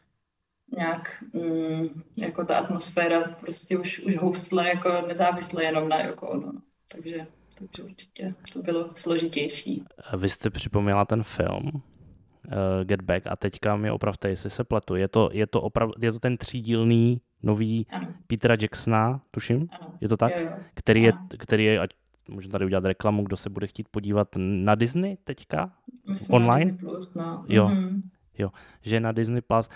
nějak 0.76 1.24
mm, 1.32 2.02
jako 2.16 2.44
ta 2.44 2.58
atmosféra 2.58 3.22
prostě 3.40 3.78
už, 3.78 3.98
už 3.98 4.16
houstla 4.16 4.66
jako 4.66 4.88
nezávisle 5.06 5.64
jenom 5.64 5.88
na 5.88 6.00
jako 6.00 6.28
ono. 6.28 6.52
No. 6.52 6.60
Takže, 6.92 7.26
takže 7.58 7.82
určitě 7.82 8.34
to 8.52 8.62
bylo 8.62 8.88
složitější. 8.96 9.84
Vy 10.16 10.28
jste 10.28 10.50
připomněla 10.50 11.04
ten 11.04 11.22
film 11.22 11.70
uh, 11.72 12.84
Get 12.84 13.02
Back 13.02 13.26
a 13.26 13.36
teďka 13.36 13.76
mi 13.76 13.90
opravdu, 13.90 14.28
jestli 14.28 14.50
se 14.50 14.64
pletu. 14.64 14.96
Je 14.96 15.08
to, 15.08 15.30
je 15.32 15.46
to, 15.46 15.62
opravdu, 15.62 15.94
je 16.02 16.12
to 16.12 16.18
ten 16.18 16.36
třídílný 16.36 17.20
nový 17.42 17.86
ano. 17.90 18.08
Petera 18.26 18.56
Jacksona, 18.62 19.20
tuším? 19.30 19.68
Ano. 19.80 19.92
Je 20.00 20.08
to 20.08 20.16
tak? 20.16 20.32
Jo, 20.36 20.42
jo. 20.44 20.52
Který, 20.74 21.02
je, 21.02 21.12
který 21.38 21.64
je, 21.64 21.80
ať 21.80 21.90
můžeme 22.28 22.52
tady 22.52 22.64
udělat 22.64 22.84
reklamu, 22.84 23.22
kdo 23.22 23.36
se 23.36 23.50
bude 23.50 23.66
chtít 23.66 23.88
podívat 23.88 24.28
na 24.36 24.74
Disney 24.74 25.16
teďka? 25.24 25.72
Myslím 26.08 26.34
online? 26.34 26.64
Na 26.64 26.70
Disney 26.70 26.90
Plus, 26.90 27.14
no. 27.14 27.44
Jo, 27.48 27.68
mm-hmm. 27.68 28.02
jo, 28.38 28.50
že 28.82 29.00
na 29.00 29.12
Disney 29.12 29.40
Plus 29.40 29.70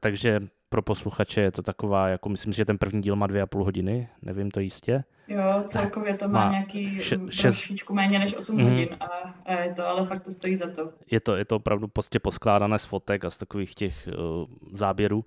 takže 0.00 0.40
pro 0.68 0.82
posluchače 0.82 1.40
je 1.40 1.50
to 1.50 1.62
taková, 1.62 2.08
jako 2.08 2.28
myslím, 2.28 2.52
že 2.52 2.64
ten 2.64 2.78
první 2.78 3.02
díl 3.02 3.16
má 3.16 3.26
dvě 3.26 3.42
a 3.42 3.46
půl 3.46 3.64
hodiny, 3.64 4.08
nevím 4.22 4.50
to 4.50 4.60
jistě. 4.60 5.04
Jo, 5.28 5.62
celkově 5.66 6.14
to 6.14 6.28
má, 6.28 6.44
má 6.44 6.50
nějaký 6.50 7.00
še, 7.00 7.18
trošičku 7.18 7.94
méně 7.94 8.18
než 8.18 8.34
8 8.34 8.56
mm. 8.56 8.64
hodin 8.64 8.88
a, 9.00 9.06
a 9.44 9.52
je 9.52 9.74
to, 9.74 9.86
ale 9.86 10.06
fakt 10.06 10.22
to 10.22 10.32
stojí 10.32 10.56
za 10.56 10.70
to. 10.70 10.84
Je 11.10 11.20
to, 11.20 11.36
je 11.36 11.44
to 11.44 11.56
opravdu 11.56 11.88
prostě 11.88 12.18
poskládané 12.18 12.78
z 12.78 12.84
fotek 12.84 13.24
a 13.24 13.30
z 13.30 13.38
takových 13.38 13.74
těch 13.74 14.08
uh, 14.08 14.46
záběrů. 14.72 15.24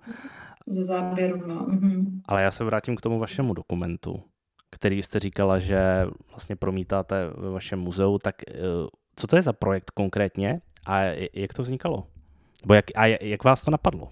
Ze 0.66 0.84
záběrů, 0.84 1.42
no. 1.46 1.66
Mm. 1.68 2.20
Ale 2.28 2.42
já 2.42 2.50
se 2.50 2.64
vrátím 2.64 2.96
k 2.96 3.00
tomu 3.00 3.18
vašemu 3.18 3.54
dokumentu, 3.54 4.22
který 4.70 5.02
jste 5.02 5.18
říkala, 5.18 5.58
že 5.58 6.06
vlastně 6.30 6.56
promítáte 6.56 7.30
ve 7.36 7.50
vašem 7.50 7.78
muzeu, 7.78 8.18
tak 8.18 8.34
uh, 8.48 8.86
co 9.16 9.26
to 9.26 9.36
je 9.36 9.42
za 9.42 9.52
projekt 9.52 9.90
konkrétně 9.90 10.60
a 10.86 11.00
jak 11.34 11.54
to 11.54 11.62
vznikalo? 11.62 12.06
Bo 12.66 12.74
jak, 12.74 12.84
a 12.94 13.06
jak 13.06 13.44
vás 13.44 13.62
to 13.62 13.70
napadlo? 13.70 14.08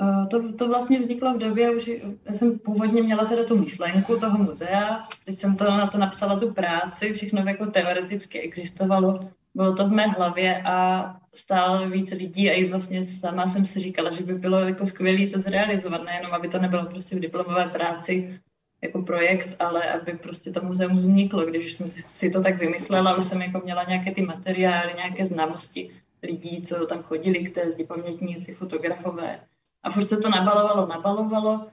Eh, 0.00 0.26
to, 0.26 0.52
to 0.52 0.68
vlastně 0.68 1.00
vzniklo 1.00 1.34
v 1.34 1.38
době, 1.38 1.70
už 1.70 1.90
já 2.24 2.34
jsem 2.34 2.58
původně 2.58 3.02
měla 3.02 3.24
teda 3.24 3.44
tu 3.44 3.58
myšlenku 3.58 4.18
toho 4.18 4.38
muzea, 4.38 5.08
teď 5.24 5.38
jsem 5.38 5.56
to 5.56 5.64
na 5.64 5.86
to 5.86 5.98
napsala 5.98 6.38
tu 6.38 6.52
práci, 6.52 7.12
všechno 7.12 7.42
jako 7.46 7.66
teoreticky 7.66 8.40
existovalo, 8.40 9.20
bylo 9.54 9.74
to 9.74 9.88
v 9.88 9.92
mé 9.92 10.06
hlavě 10.06 10.62
a 10.62 11.06
stále 11.34 11.88
více 11.88 12.14
lidí 12.14 12.50
a 12.50 12.52
i 12.52 12.68
vlastně 12.70 13.04
sama 13.04 13.46
jsem 13.46 13.64
si 13.64 13.78
říkala, 13.80 14.10
že 14.10 14.24
by 14.24 14.34
bylo 14.34 14.58
jako 14.58 14.86
skvělé 14.86 15.26
to 15.26 15.40
zrealizovat, 15.40 16.02
nejenom 16.02 16.32
aby 16.32 16.48
to 16.48 16.58
nebylo 16.58 16.86
prostě 16.86 17.16
v 17.16 17.20
diplomové 17.20 17.68
práci 17.68 18.38
jako 18.82 19.02
projekt, 19.02 19.56
ale 19.58 19.92
aby 19.92 20.12
prostě 20.12 20.50
to 20.50 20.64
muzeum 20.64 20.96
vzniklo, 20.96 21.46
když 21.46 21.72
jsem 21.72 21.90
si 21.90 22.30
to 22.30 22.42
tak 22.42 22.58
vymyslela, 22.58 23.16
už 23.16 23.24
jsem 23.24 23.42
jako 23.42 23.60
měla 23.64 23.84
nějaké 23.84 24.10
ty 24.10 24.22
materiály, 24.22 24.92
nějaké 24.96 25.26
známosti 25.26 25.90
lidí, 26.22 26.62
co 26.62 26.86
tam 26.86 27.02
chodili 27.02 27.44
k 27.44 27.54
té 27.54 27.70
zdi 27.70 27.84
pamětníci, 27.84 28.54
fotografové, 28.54 29.40
a 29.82 29.90
furt 29.90 30.08
se 30.08 30.16
to 30.16 30.28
nabalovalo, 30.28 30.86
nabalovalo, 30.86 31.66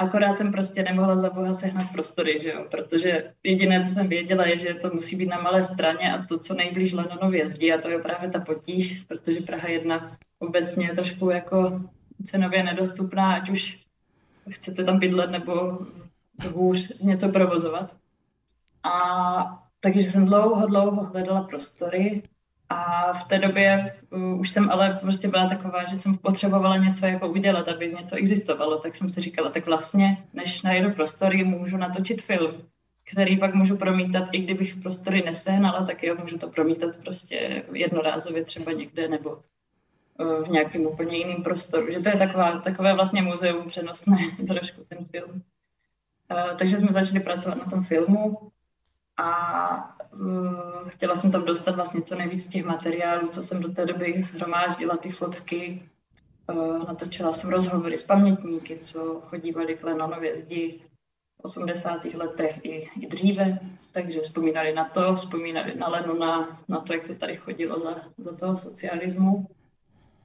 akorát 0.00 0.38
jsem 0.38 0.52
prostě 0.52 0.82
nemohla 0.82 1.16
za 1.16 1.30
boha 1.30 1.54
sehnat 1.54 1.92
prostory, 1.92 2.38
že 2.40 2.48
jo? 2.48 2.66
protože 2.70 3.32
jediné, 3.42 3.84
co 3.84 3.90
jsem 3.90 4.08
věděla, 4.08 4.46
je, 4.46 4.56
že 4.56 4.74
to 4.74 4.90
musí 4.94 5.16
být 5.16 5.28
na 5.28 5.40
malé 5.40 5.62
straně 5.62 6.12
a 6.12 6.24
to, 6.24 6.38
co 6.38 6.54
nejblíž 6.54 6.92
Lenonově 6.92 7.48
zdi 7.50 7.72
a 7.72 7.78
to 7.78 7.90
je 7.90 7.98
právě 7.98 8.30
ta 8.30 8.40
potíž, 8.40 9.04
protože 9.08 9.40
Praha 9.40 9.68
1 9.68 10.16
obecně 10.38 10.86
je 10.86 10.94
trošku 10.94 11.30
jako 11.30 11.80
cenově 12.24 12.62
nedostupná, 12.62 13.34
ať 13.34 13.50
už 13.50 13.78
chcete 14.50 14.84
tam 14.84 14.98
bydlet 14.98 15.30
nebo 15.30 15.78
hůř 16.52 16.92
něco 17.00 17.28
provozovat. 17.28 17.96
A 18.82 19.64
takže 19.80 20.00
jsem 20.00 20.26
dlouho, 20.26 20.66
dlouho 20.66 21.04
hledala 21.04 21.42
prostory 21.42 22.22
a 22.70 23.12
v 23.12 23.24
té 23.24 23.38
době 23.38 23.96
uh, 24.10 24.40
už 24.40 24.50
jsem 24.50 24.70
ale 24.70 24.98
prostě 25.00 25.28
byla 25.28 25.48
taková, 25.48 25.84
že 25.84 25.98
jsem 25.98 26.18
potřebovala 26.18 26.76
něco 26.76 27.06
jako 27.06 27.28
udělat, 27.28 27.68
aby 27.68 27.92
něco 27.92 28.16
existovalo, 28.16 28.78
tak 28.78 28.96
jsem 28.96 29.08
si 29.08 29.20
říkala, 29.20 29.50
tak 29.50 29.66
vlastně, 29.66 30.24
než 30.32 30.62
najdu 30.62 30.90
prostory, 30.90 31.44
můžu 31.44 31.76
natočit 31.76 32.22
film, 32.22 32.62
který 33.04 33.38
pak 33.38 33.54
můžu 33.54 33.76
promítat, 33.76 34.28
i 34.32 34.38
kdybych 34.38 34.76
prostory 34.76 35.22
nesehnala, 35.22 35.84
tak 35.86 36.02
jo, 36.02 36.16
můžu 36.20 36.38
to 36.38 36.48
promítat 36.48 36.96
prostě 36.96 37.64
jednorázově 37.72 38.44
třeba 38.44 38.72
někde 38.72 39.08
nebo 39.08 39.30
uh, 40.18 40.44
v 40.44 40.48
nějakém 40.48 40.86
úplně 40.86 41.16
jiném 41.16 41.42
prostoru. 41.42 41.90
Že 41.92 42.00
to 42.00 42.08
je 42.08 42.16
taková, 42.16 42.60
takové 42.60 42.94
vlastně 42.94 43.22
muzeum 43.22 43.68
přenosné 43.68 44.18
trošku 44.46 44.84
ten 44.88 45.04
film. 45.04 45.42
Uh, 46.30 46.56
takže 46.58 46.78
jsme 46.78 46.92
začali 46.92 47.20
pracovat 47.20 47.58
na 47.58 47.64
tom 47.64 47.82
filmu 47.82 48.50
a 49.16 49.96
chtěla 50.86 51.14
jsem 51.14 51.32
tam 51.32 51.44
dostat 51.44 51.74
vlastně 51.74 52.02
co 52.02 52.14
nejvíc 52.14 52.46
těch 52.46 52.64
materiálů, 52.64 53.28
co 53.28 53.42
jsem 53.42 53.62
do 53.62 53.68
té 53.68 53.86
doby 53.86 54.22
shromáždila, 54.22 54.96
ty 54.96 55.10
fotky. 55.10 55.82
Uh, 56.46 56.86
natočila 56.86 57.32
jsem 57.32 57.50
rozhovory 57.50 57.98
s 57.98 58.02
pamětníky, 58.02 58.78
co 58.78 59.20
chodívali 59.24 59.76
k 59.76 59.84
Lenonově 59.84 60.36
zdi 60.36 60.80
v 61.40 61.44
80. 61.44 62.04
letech 62.04 62.64
i, 62.64 62.88
i 63.00 63.06
dříve, 63.06 63.48
takže 63.92 64.20
vzpomínali 64.20 64.74
na 64.74 64.84
to, 64.84 65.14
vzpomínali 65.14 65.74
na 65.74 65.88
Lenona, 65.88 66.60
na 66.68 66.80
to, 66.80 66.92
jak 66.92 67.06
to 67.06 67.14
tady 67.14 67.36
chodilo 67.36 67.80
za, 67.80 67.96
za 68.18 68.36
toho 68.36 68.56
socialismu. 68.56 69.46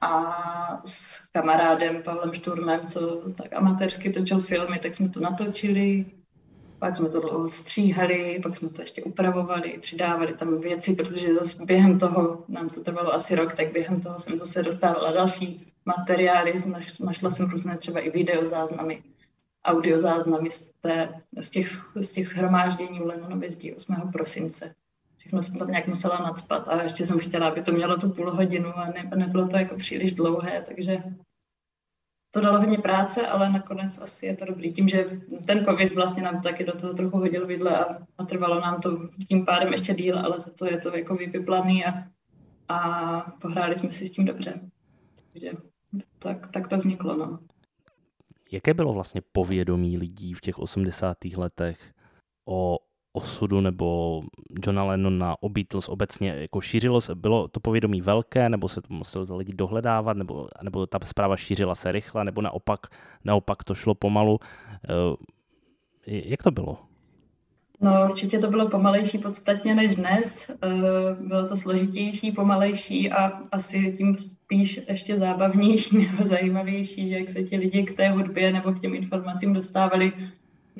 A 0.00 0.82
s 0.84 1.28
kamarádem 1.32 2.02
Pavlem 2.02 2.32
Šturmem, 2.32 2.86
co 2.86 3.22
tak 3.36 3.52
amatérsky 3.52 4.10
točil 4.10 4.40
filmy, 4.40 4.78
tak 4.78 4.94
jsme 4.94 5.08
to 5.08 5.20
natočili 5.20 6.04
pak 6.78 6.96
jsme 6.96 7.08
to 7.08 7.20
dlouho 7.20 7.48
stříhali, 7.48 8.40
pak 8.42 8.58
jsme 8.58 8.68
to 8.68 8.82
ještě 8.82 9.02
upravovali, 9.02 9.78
přidávali 9.80 10.34
tam 10.34 10.60
věci, 10.60 10.94
protože 10.94 11.34
zase 11.34 11.64
během 11.64 11.98
toho, 11.98 12.44
nám 12.48 12.68
to 12.68 12.80
trvalo 12.80 13.14
asi 13.14 13.34
rok, 13.34 13.54
tak 13.54 13.72
během 13.72 14.00
toho 14.00 14.18
jsem 14.18 14.36
zase 14.36 14.62
dostávala 14.62 15.12
další 15.12 15.72
materiály, 15.86 16.62
našla 17.00 17.30
jsem 17.30 17.50
různé 17.50 17.78
třeba 17.78 18.00
i 18.00 18.10
videozáznamy, 18.10 19.02
audiozáznamy 19.64 20.50
z, 20.50 20.72
té, 20.80 21.08
z, 21.40 21.50
těch, 21.50 21.68
z 21.94 22.12
těch 22.12 22.28
shromáždění 22.28 22.98
v 22.98 23.06
Lenonově 23.06 23.50
zdi 23.50 23.74
8. 23.74 23.94
prosince. 24.12 24.74
Všechno 25.18 25.42
jsem 25.42 25.58
tam 25.58 25.70
nějak 25.70 25.86
musela 25.86 26.18
nadspat 26.18 26.68
a 26.68 26.82
ještě 26.82 27.06
jsem 27.06 27.18
chtěla, 27.18 27.48
aby 27.48 27.62
to 27.62 27.72
mělo 27.72 27.96
tu 27.96 28.10
půl 28.10 28.30
hodinu 28.30 28.78
a 28.78 28.86
ne, 28.86 29.10
nebylo 29.16 29.48
to 29.48 29.56
jako 29.56 29.76
příliš 29.76 30.12
dlouhé, 30.12 30.62
takže 30.66 31.02
to 32.36 32.42
dalo 32.42 32.58
hodně 32.58 32.78
práce, 32.78 33.26
ale 33.26 33.52
nakonec 33.52 33.98
asi 33.98 34.26
je 34.26 34.36
to 34.36 34.44
dobrý. 34.44 34.72
Tím, 34.72 34.88
že 34.88 35.04
ten 35.46 35.64
covid 35.64 35.92
vlastně 35.92 36.22
nám 36.22 36.40
taky 36.40 36.64
do 36.64 36.72
toho 36.76 36.94
trochu 36.94 37.18
hodil 37.18 37.46
vidle 37.46 37.78
a, 37.78 37.98
a 38.18 38.24
trvalo 38.24 38.60
nám 38.60 38.80
to 38.80 39.08
tím 39.28 39.44
pádem 39.44 39.72
ještě 39.72 39.94
díl, 39.94 40.18
ale 40.18 40.40
za 40.40 40.50
to 40.58 40.66
je 40.66 40.78
to 40.78 40.96
jako 40.96 41.14
vypiplaný 41.14 41.84
a, 41.84 41.92
a 42.68 43.20
pohráli 43.40 43.76
jsme 43.76 43.92
si 43.92 44.06
s 44.06 44.10
tím 44.10 44.24
dobře. 44.24 44.52
Takže 45.32 45.50
tak, 46.18 46.46
tak 46.46 46.68
to 46.68 46.76
vzniklo. 46.76 47.16
No. 47.16 47.38
Jaké 48.52 48.74
bylo 48.74 48.92
vlastně 48.92 49.20
povědomí 49.32 49.98
lidí 49.98 50.34
v 50.34 50.40
těch 50.40 50.58
80. 50.58 51.16
letech 51.36 51.78
o 52.48 52.78
osudu 53.16 53.60
nebo 53.60 54.22
Johna 54.66 54.84
Lennona, 54.84 55.42
o 55.42 55.48
Beatles 55.48 55.88
obecně, 55.88 56.28
jako 56.28 56.60
šířilo 56.60 57.00
se, 57.00 57.14
bylo 57.14 57.48
to 57.48 57.60
povědomí 57.60 58.00
velké, 58.00 58.48
nebo 58.48 58.68
se 58.68 58.80
to 58.80 58.94
museli 58.94 59.26
lidi 59.36 59.52
dohledávat, 59.54 60.16
nebo, 60.16 60.48
nebo 60.62 60.86
ta 60.86 60.98
zpráva 61.04 61.36
šířila 61.36 61.74
se 61.74 61.92
rychle, 61.92 62.24
nebo 62.24 62.42
naopak, 62.42 62.80
naopak 63.24 63.64
to 63.64 63.74
šlo 63.74 63.94
pomalu. 63.94 64.38
Eh, 64.88 65.16
jak 66.06 66.42
to 66.42 66.50
bylo? 66.50 66.78
No 67.80 68.04
určitě 68.10 68.38
to 68.38 68.50
bylo 68.50 68.68
pomalejší 68.68 69.18
podstatně 69.18 69.74
než 69.74 69.96
dnes. 69.96 70.50
Eh, 70.50 70.68
bylo 71.20 71.48
to 71.48 71.56
složitější, 71.56 72.32
pomalejší 72.32 73.10
a 73.12 73.32
asi 73.52 73.92
tím 73.98 74.16
spíš 74.18 74.80
ještě 74.88 75.18
zábavnější 75.18 75.98
nebo 76.10 76.26
zajímavější, 76.26 77.08
že 77.08 77.14
jak 77.14 77.30
se 77.30 77.42
ti 77.42 77.56
lidi 77.56 77.82
k 77.82 77.96
té 77.96 78.10
hudbě 78.10 78.52
nebo 78.52 78.72
k 78.72 78.80
těm 78.80 78.94
informacím 78.94 79.52
dostávali 79.52 80.12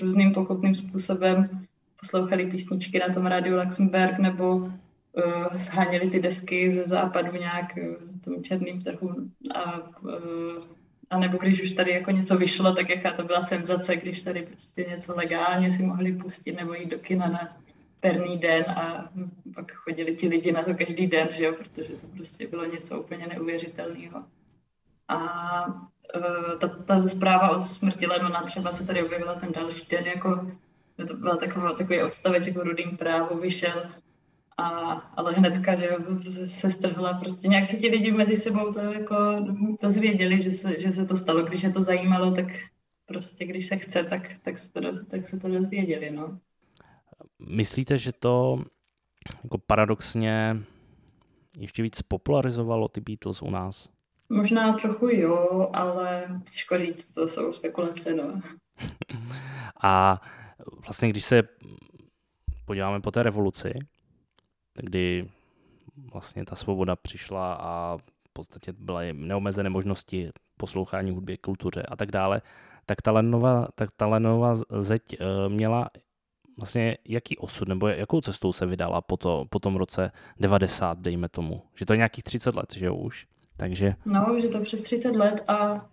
různým 0.01 0.33
pochopným 0.33 0.75
způsobem 0.75 1.67
poslouchali 2.01 2.47
písničky 2.47 2.99
na 2.99 3.15
tom 3.15 3.27
rádiu 3.27 3.57
Luxemburg 3.57 4.19
nebo 4.19 4.51
uh, 4.53 5.57
sháněli 5.57 6.11
ty 6.11 6.21
desky 6.21 6.71
ze 6.71 6.87
západu 6.87 7.33
nějak 7.33 7.73
uh, 7.77 8.21
tom 8.25 8.43
černým 8.43 8.81
trhu 8.81 9.11
a, 9.55 9.79
uh, 10.01 10.65
a 11.11 11.19
nebo 11.19 11.39
když 11.39 11.63
už 11.63 11.71
tady 11.71 11.91
jako 11.91 12.11
něco 12.11 12.37
vyšlo, 12.37 12.75
tak 12.75 12.91
jaká 12.91 13.13
to 13.13 13.25
byla 13.25 13.43
senzace, 13.43 13.97
když 13.97 14.23
tady 14.23 14.43
prostě 14.43 14.87
něco 14.91 15.17
legálně 15.17 15.73
si 15.73 15.83
mohli 15.83 16.13
pustit 16.13 16.57
nebo 16.57 16.75
jít 16.75 16.89
do 16.89 16.99
kina 16.99 17.29
na 17.29 17.57
perný 18.01 18.39
den 18.39 18.65
a 18.71 19.11
pak 19.55 19.73
chodili 19.73 20.15
ti 20.15 20.29
lidi 20.29 20.53
na 20.53 20.63
to 20.63 20.75
každý 20.75 21.07
den, 21.07 21.29
že 21.31 21.45
jo, 21.45 21.53
protože 21.53 21.93
to 21.93 22.07
prostě 22.07 22.47
bylo 22.47 22.65
něco 22.65 23.01
úplně 23.01 23.27
neuvěřitelného. 23.27 24.25
A 25.09 25.67
uh, 25.67 26.59
ta, 26.59 26.69
ta 26.69 27.03
zpráva 27.09 27.57
od 27.57 27.67
smrti 27.67 28.07
Lenona 28.07 28.43
třeba 28.43 28.73
se 28.73 28.87
tady 28.87 29.05
objevila 29.05 29.35
ten 29.35 29.53
další 29.53 29.87
den 29.87 30.07
jako 30.07 30.51
to 31.05 31.15
byl 31.15 31.37
takový, 31.37 31.77
takový 31.79 32.03
odstavec 32.03 32.47
jako 32.47 32.63
rudým 32.63 32.97
právu 32.97 33.41
vyšel, 33.41 33.83
a, 34.59 34.69
ale 34.93 35.33
hnedka, 35.33 35.77
že 35.77 35.89
se 36.47 36.71
strhla, 36.71 37.15
prostě 37.15 37.49
nějak 37.49 37.67
se 37.67 37.77
ti 37.77 37.89
lidi 37.89 38.13
mezi 38.13 38.37
sebou 38.37 38.73
to 38.73 38.79
jako 38.79 39.17
dozvěděli, 39.83 40.43
že 40.43 40.53
se, 40.53 40.81
že 40.81 40.93
se 40.93 41.07
to 41.07 41.17
stalo, 41.17 41.43
když 41.43 41.63
je 41.63 41.73
to 41.73 41.83
zajímalo, 41.83 42.31
tak 42.31 42.47
prostě 43.07 43.45
když 43.45 43.67
se 43.67 43.77
chce, 43.77 44.05
tak, 44.05 44.31
tak, 44.43 44.59
se, 44.59 44.73
to, 44.73 45.05
tak 45.05 45.27
se 45.27 45.41
to 45.41 45.49
dozvěděli, 45.49 46.11
no. 46.11 46.39
Myslíte, 47.39 47.99
že 47.99 48.13
to 48.13 48.65
jako 49.45 49.59
paradoxně 49.59 50.57
ještě 51.59 51.83
víc 51.83 52.03
popularizovalo 52.03 52.89
ty 52.89 53.01
Beatles 53.01 53.43
u 53.43 53.51
nás? 53.51 53.89
Možná 54.29 54.73
trochu 54.73 55.09
jo, 55.09 55.71
ale 55.73 56.41
těžko 56.53 56.79
říct, 56.79 57.13
to 57.13 57.29
jsou 57.29 57.53
spekulace, 57.53 58.15
no. 58.15 58.41
A 59.83 60.21
vlastně 60.87 61.09
když 61.09 61.25
se 61.25 61.43
podíváme 62.65 63.01
po 63.01 63.11
té 63.11 63.23
revoluci, 63.23 63.75
kdy 64.75 65.29
vlastně 66.13 66.45
ta 66.45 66.57
svoboda 66.57 66.97
přišla 66.97 67.55
a 67.55 67.97
v 67.99 68.33
podstatě 68.33 68.73
byly 68.73 69.13
neomezené 69.13 69.71
možnosti 69.71 70.31
poslouchání 70.57 71.11
hudby, 71.11 71.37
kultuře 71.39 71.83
a 71.83 71.97
tak 71.97 72.11
dále, 72.11 72.43
tak 72.87 73.03
ta 73.03 73.13
Lenová, 73.13 73.69
tak 73.75 73.91
ta 73.97 74.07
Lenová 74.07 74.55
zeď 74.81 75.03
eh, 75.13 75.49
měla 75.49 75.91
vlastně 76.59 76.99
jaký 77.05 77.39
osud, 77.39 77.69
nebo 77.69 77.89
jakou 77.89 78.21
cestou 78.21 78.53
se 78.53 78.67
vydala 78.67 79.01
po, 79.01 79.17
to, 79.17 79.45
po 79.51 79.59
tom 79.59 79.77
roce 79.77 80.13
90, 80.41 80.99
dejme 80.99 81.29
tomu. 81.29 81.63
Že 81.75 81.87
to 81.87 81.93
je 81.93 81.97
nějakých 81.97 82.25
30 82.25 82.55
let, 82.55 82.75
že 82.77 82.91
už. 82.91 83.27
Takže... 83.57 83.95
No, 84.05 84.41
že 84.41 84.49
to 84.49 84.61
přes 84.61 84.83
30 84.83 85.17
let 85.17 85.45
a 85.49 85.89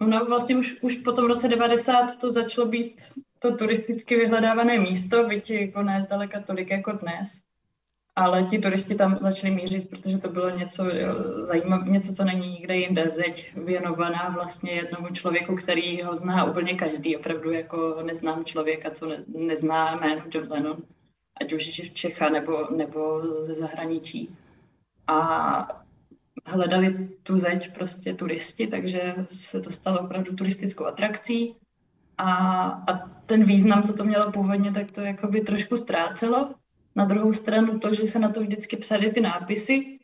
no 0.00 0.24
vlastně 0.24 0.56
už, 0.56 0.76
už 0.82 0.96
po 0.96 1.12
tom 1.12 1.26
roce 1.26 1.48
90 1.48 2.16
to 2.20 2.32
začalo 2.32 2.66
být 2.66 3.12
to 3.38 3.56
turisticky 3.56 4.16
vyhledávané 4.16 4.78
místo, 4.78 5.24
byť 5.24 5.50
jako 5.50 5.82
ne 5.82 6.02
zdaleka 6.02 6.40
tolik 6.40 6.70
jako 6.70 6.92
dnes, 6.92 7.40
ale 8.16 8.44
ti 8.44 8.58
turisti 8.58 8.94
tam 8.94 9.18
začali 9.20 9.54
mířit, 9.54 9.90
protože 9.90 10.18
to 10.18 10.28
bylo 10.28 10.50
něco 10.50 10.84
zajímavé, 11.42 11.90
něco, 11.90 12.14
co 12.14 12.24
není 12.24 12.48
nikde 12.48 12.76
jinde. 12.76 13.10
Zeď 13.10 13.56
věnovaná 13.56 14.28
vlastně 14.34 14.72
jednomu 14.72 15.08
člověku, 15.08 15.56
který 15.56 16.02
ho 16.02 16.16
zná 16.16 16.44
úplně 16.44 16.74
každý, 16.74 17.16
opravdu 17.16 17.50
jako 17.50 18.02
neznám 18.02 18.44
člověka, 18.44 18.90
co 18.90 19.08
ne, 19.08 19.24
nezná 19.26 19.96
jméno 19.96 20.22
John 20.34 20.52
Lennon, 20.52 20.76
ať 21.40 21.52
už 21.52 21.78
je 21.78 21.90
Čecha 21.90 22.28
nebo, 22.28 22.68
nebo 22.76 23.22
ze 23.42 23.54
zahraničí. 23.54 24.26
A 25.06 25.82
hledali 26.46 27.08
tu 27.22 27.38
zeď 27.38 27.74
prostě 27.74 28.14
turisti, 28.14 28.66
takže 28.66 29.14
se 29.32 29.60
to 29.60 29.70
stalo 29.70 30.00
opravdu 30.00 30.36
turistickou 30.36 30.84
atrakcí. 30.84 31.56
A, 32.18 32.32
a 32.66 33.08
ten 33.26 33.44
význam, 33.44 33.82
co 33.82 33.92
to 33.92 34.04
mělo 34.04 34.32
původně, 34.32 34.72
tak 34.72 34.90
to 34.90 35.00
jakoby 35.00 35.40
trošku 35.40 35.76
ztrácelo. 35.76 36.54
Na 36.94 37.04
druhou 37.04 37.32
stranu 37.32 37.78
to, 37.78 37.94
že 37.94 38.06
se 38.06 38.18
na 38.18 38.28
to 38.28 38.40
vždycky 38.40 38.76
psaly 38.76 39.10
ty 39.10 39.20
nápisy, 39.20 39.98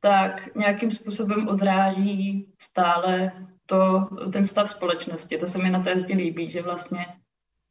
tak 0.00 0.56
nějakým 0.56 0.90
způsobem 0.90 1.48
odráží 1.48 2.46
stále 2.60 3.32
to, 3.66 4.08
ten 4.32 4.44
stav 4.44 4.70
společnosti. 4.70 5.38
To 5.38 5.46
se 5.46 5.58
mi 5.58 5.70
na 5.70 5.82
té 5.82 6.00
zdi 6.00 6.14
líbí, 6.14 6.50
že 6.50 6.62
vlastně 6.62 7.06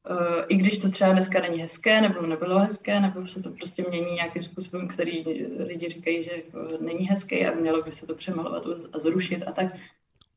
uh, 0.09 0.43
i 0.47 0.55
když 0.55 0.77
to 0.77 0.89
třeba 0.89 1.11
dneska 1.11 1.41
není 1.41 1.61
hezké, 1.61 2.01
nebo 2.01 2.21
nebylo 2.21 2.59
hezké, 2.59 2.99
nebo 2.99 3.27
se 3.27 3.41
to 3.41 3.51
prostě 3.51 3.83
mění 3.89 4.13
nějakým 4.13 4.43
způsobem, 4.43 4.87
který 4.87 5.23
lidi 5.57 5.89
říkají, 5.89 6.23
že 6.23 6.31
uh, 6.31 6.81
není 6.81 7.05
hezké 7.05 7.51
a 7.51 7.59
mělo 7.59 7.83
by 7.83 7.91
se 7.91 8.07
to 8.07 8.15
přemalovat 8.15 8.65
a 8.93 8.99
zrušit 8.99 9.43
a 9.47 9.51
tak, 9.51 9.67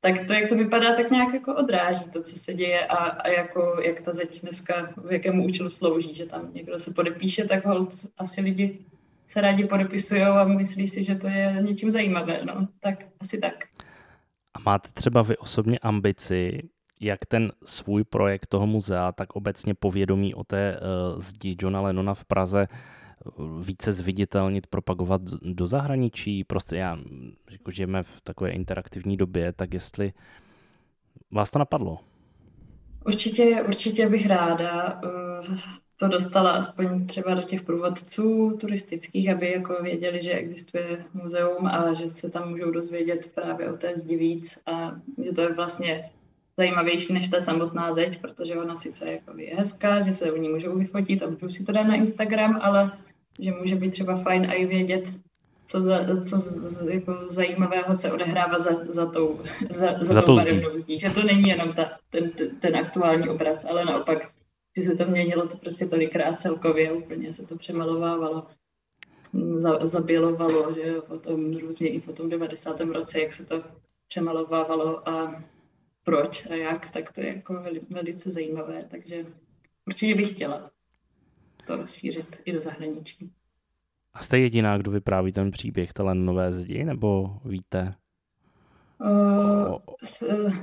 tak 0.01 0.27
to, 0.27 0.33
jak 0.33 0.49
to 0.49 0.55
vypadá, 0.57 0.93
tak 0.93 1.11
nějak 1.11 1.35
jako 1.35 1.55
odráží 1.55 2.05
to, 2.05 2.23
co 2.23 2.39
se 2.39 2.55
děje 2.55 2.87
a, 2.87 2.97
a 2.97 3.29
jako, 3.29 3.81
jak 3.83 4.01
ta 4.01 4.15
zeď 4.15 4.43
dneska, 4.43 4.93
v 4.97 5.13
jakému 5.13 5.45
účelu 5.45 5.71
slouží, 5.71 6.15
že 6.15 6.27
tam 6.27 6.55
někdo 6.55 6.79
se 6.79 6.93
podepíše, 6.93 7.45
tak 7.45 7.65
hold 7.65 7.95
asi 8.19 8.41
lidi 8.41 8.79
se 9.27 9.41
rádi 9.41 9.65
podepisují 9.65 10.23
a 10.23 10.45
myslí 10.45 10.89
si, 10.89 11.05
že 11.05 11.15
to 11.15 11.29
je 11.29 11.57
něčím 11.61 11.91
zajímavé, 11.91 12.41
no, 12.45 12.61
tak 12.81 13.05
asi 13.21 13.39
tak. 13.39 13.55
A 14.55 14.61
máte 14.67 14.89
třeba 14.93 15.23
vy 15.23 15.37
osobně 15.37 15.79
ambici, 15.79 16.69
jak 17.01 17.27
ten 17.27 17.53
svůj 17.65 18.05
projekt 18.05 18.47
toho 18.47 18.67
muzea, 18.67 19.13
tak 19.13 19.37
obecně 19.37 19.75
povědomí 19.75 20.35
o 20.35 20.45
té 20.45 20.81
uh, 20.81 21.21
zdi 21.21 21.57
Johna 21.61 21.81
Lennona 21.81 22.15
v 22.15 22.25
Praze 22.25 22.67
více 23.67 23.93
zviditelnit, 23.93 24.67
propagovat 24.67 25.23
do 25.43 25.67
zahraničí. 25.67 26.45
Prostě 26.45 26.77
já, 26.77 26.99
jako 27.51 27.71
žijeme 27.71 28.03
v 28.03 28.21
takové 28.21 28.51
interaktivní 28.51 29.17
době, 29.17 29.53
tak 29.53 29.75
jestli 29.75 30.13
vás 31.31 31.51
to 31.51 31.59
napadlo? 31.59 31.99
Určitě, 33.07 33.63
určitě 33.69 34.09
bych 34.09 34.27
ráda 34.27 35.01
eh, 35.05 35.57
to 35.97 36.09
dostala 36.09 36.51
aspoň 36.51 37.07
třeba 37.07 37.35
do 37.35 37.43
těch 37.43 37.63
průvodců 37.63 38.57
turistických, 38.61 39.31
aby 39.31 39.53
jako 39.53 39.83
věděli, 39.83 40.23
že 40.23 40.33
existuje 40.33 40.99
muzeum 41.15 41.67
a 41.67 41.95
že 41.95 42.07
se 42.07 42.31
tam 42.31 42.51
můžou 42.51 42.71
dozvědět 42.71 43.33
právě 43.35 43.73
o 43.73 43.77
té 43.77 43.97
zdi 43.97 44.17
víc 44.17 44.59
a 44.67 44.93
že 45.25 45.33
to 45.33 45.41
je 45.41 45.55
vlastně 45.55 46.11
zajímavější 46.57 47.13
než 47.13 47.29
ta 47.29 47.41
samotná 47.41 47.93
zeď, 47.93 48.21
protože 48.21 48.57
ona 48.57 48.77
sice 48.77 49.13
jako 49.13 49.39
je 49.39 49.57
hezká, 49.57 50.01
že 50.01 50.13
se 50.13 50.33
u 50.33 50.37
ní 50.37 50.49
můžou 50.49 50.79
vyfotit 50.79 51.23
a 51.23 51.31
můžou 51.31 51.51
si 51.51 51.65
to 51.65 51.73
dát 51.73 51.87
na 51.87 51.95
Instagram, 51.95 52.59
ale 52.63 52.93
že 53.39 53.53
může 53.53 53.77
být 53.77 53.91
třeba 53.91 54.17
fajn 54.17 54.53
i 54.53 54.67
vědět, 54.67 55.13
co, 55.65 55.83
za, 55.83 56.23
co 56.23 56.39
z, 56.39 56.89
jako 56.89 57.15
zajímavého 57.29 57.95
se 57.95 58.13
odehrává 58.13 58.59
za, 58.59 58.71
za 58.89 59.07
tou, 59.07 59.41
za, 59.71 59.99
za, 60.01 60.15
za 60.15 60.23
tou 60.23 60.37
barevnou 60.37 60.77
zdí. 60.77 60.99
Že 60.99 61.11
to 61.11 61.23
není 61.23 61.49
jenom 61.49 61.73
ta, 61.73 61.99
ten, 62.11 62.31
ten 62.61 62.77
aktuální 62.77 63.29
obraz, 63.29 63.65
ale 63.65 63.85
naopak, 63.85 64.19
že 64.77 64.83
se 64.83 64.97
to 64.97 65.05
měnilo 65.05 65.47
to 65.47 65.57
prostě 65.57 65.87
tolikrát 65.87 66.41
celkově, 66.41 66.93
úplně 66.93 67.33
se 67.33 67.47
to 67.47 67.57
přemalovávalo, 67.57 68.47
za, 69.55 69.87
zabělovalo, 69.87 70.75
že 70.75 70.89
jo, 70.89 71.03
potom 71.03 71.53
různě 71.53 71.89
i 71.89 72.01
po 72.01 72.13
tom 72.13 72.29
90. 72.29 72.81
roce, 72.81 73.21
jak 73.21 73.33
se 73.33 73.45
to 73.45 73.59
přemalovávalo 74.09 75.09
a 75.09 75.45
proč 76.05 76.47
a 76.47 76.55
jak, 76.55 76.91
tak 76.91 77.13
to 77.13 77.21
je 77.21 77.35
jako 77.35 77.55
veli, 77.55 77.81
velice 77.91 78.31
zajímavé, 78.33 78.85
takže 78.91 79.27
určitě 79.87 80.15
bych 80.15 80.31
chtěla 80.31 80.71
to 81.69 81.77
rozšířit 81.77 82.43
i 82.45 82.53
do 82.53 82.61
zahraničí. 82.61 83.31
A 84.15 84.23
jste 84.23 84.39
jediná, 84.39 84.79
kdo 84.79 84.91
vypráví 84.91 85.33
ten 85.33 85.51
příběh 85.51 85.91
nové 86.13 86.53
zdi, 86.53 86.85
nebo 86.85 87.41
víte? 87.45 87.95
Uh, 89.01 89.77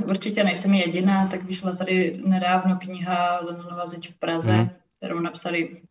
určitě 0.09 0.43
nejsem 0.43 0.73
jediná, 0.73 1.27
tak 1.27 1.43
vyšla 1.43 1.75
tady 1.75 2.21
nedávno 2.25 2.77
kniha 2.81 3.39
Lenonova 3.39 3.87
zeď 3.87 4.09
v 4.09 4.19
Praze, 4.19 4.51
hmm. 4.51 4.69
kterou 4.97 5.19
napsali 5.19 5.81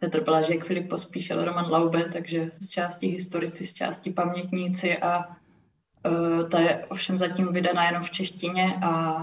Petr 0.00 0.24
Blažek, 0.24 0.64
Filip 0.64 0.88
Pospíšil, 0.88 1.44
Roman 1.44 1.70
Laube, 1.70 2.04
takže 2.04 2.50
z 2.58 2.68
části 2.68 3.06
historici, 3.06 3.66
z 3.66 3.72
části 3.72 4.10
pamětníci 4.10 4.98
a 4.98 5.18
uh, 5.18 6.48
ta 6.48 6.60
je 6.60 6.86
ovšem 6.86 7.18
zatím 7.18 7.52
vydaná 7.52 7.86
jenom 7.86 8.02
v 8.02 8.10
češtině 8.10 8.78
a 8.82 9.22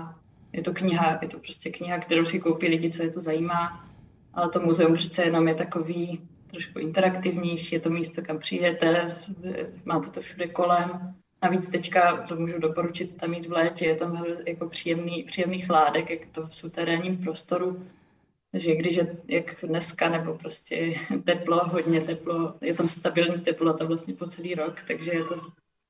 je 0.54 0.62
to 0.62 0.74
kniha, 0.74 1.20
je 1.22 1.28
to 1.28 1.40
prostě 1.40 1.72
kniha, 1.72 1.98
kterou 1.98 2.26
si 2.26 2.40
koupí 2.40 2.68
lidi, 2.68 2.92
co 2.92 3.04
je 3.04 3.10
to 3.10 3.22
zajímá, 3.22 3.93
ale 4.34 4.50
to 4.50 4.60
muzeum 4.60 4.96
přece 4.96 5.24
jenom 5.24 5.48
je 5.48 5.56
takový 5.56 6.22
trošku 6.48 6.80
interaktivnější, 6.80 7.76
je 7.76 7.80
to 7.82 7.90
místo, 7.90 8.22
kam 8.22 8.40
přijdete, 8.40 9.18
máte 9.86 10.10
to 10.10 10.22
všude 10.22 10.48
kolem. 10.48 11.16
Navíc 11.44 11.68
teďka 11.68 12.26
to 12.28 12.36
můžu 12.36 12.60
doporučit 12.60 13.18
tam 13.18 13.34
jít 13.34 13.46
v 13.46 13.52
létě, 13.52 13.86
je 13.86 13.96
tam 13.96 14.26
jako 14.48 14.70
příjemný, 14.70 15.24
příjemný 15.24 15.62
chládek, 15.62 16.10
jak 16.10 16.20
to 16.32 16.46
v 16.46 16.56
suterénním 16.56 17.18
prostoru. 17.18 17.86
Takže 18.52 18.76
když 18.76 18.96
je 18.96 19.18
jak 19.28 19.56
dneska, 19.64 20.10
nebo 20.10 20.38
prostě 20.38 20.94
teplo, 21.24 21.68
hodně 21.68 22.02
teplo, 22.02 22.56
je 22.62 22.74
tam 22.74 22.90
stabilní 22.90 23.42
teplota 23.42 23.86
vlastně 23.86 24.14
po 24.14 24.26
celý 24.26 24.56
rok, 24.56 24.82
takže 24.88 25.12
je 25.14 25.24
to 25.24 25.42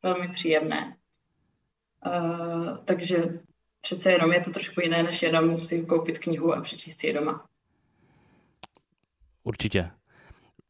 velmi 0.04 0.28
příjemné. 0.28 0.96
Uh, 2.06 2.78
takže 2.86 3.40
přece 3.82 4.12
jenom 4.12 4.34
je 4.34 4.42
to 4.42 4.52
trošku 4.52 4.82
jiné, 4.82 5.04
než 5.04 5.22
jenom 5.22 5.64
si 5.64 5.82
koupit 5.82 6.20
knihu 6.20 6.54
a 6.54 6.62
přečíst 6.62 7.00
si 7.00 7.08
je 7.08 7.14
doma. 7.14 7.46
Určitě. 9.44 9.90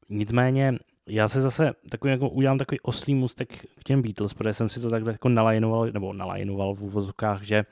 Nicméně 0.10 0.78
já 1.08 1.28
se 1.28 1.42
zase 1.42 1.72
takový, 1.90 2.12
jako 2.12 2.30
udělám 2.30 2.58
takový 2.58 2.80
oslý 2.80 3.16
mustek 3.16 3.66
k 3.80 3.84
těm 3.84 4.02
Beatles, 4.02 4.34
protože 4.34 4.54
jsem 4.54 4.70
si 4.70 4.80
to 4.80 4.90
takhle 4.90 5.12
jako 5.12 5.30
nalajnoval, 5.30 5.92
nebo 5.92 6.14
nalajnoval 6.14 6.76
v 6.76 6.84
úvozovkách, 6.84 7.44
že 7.44 7.66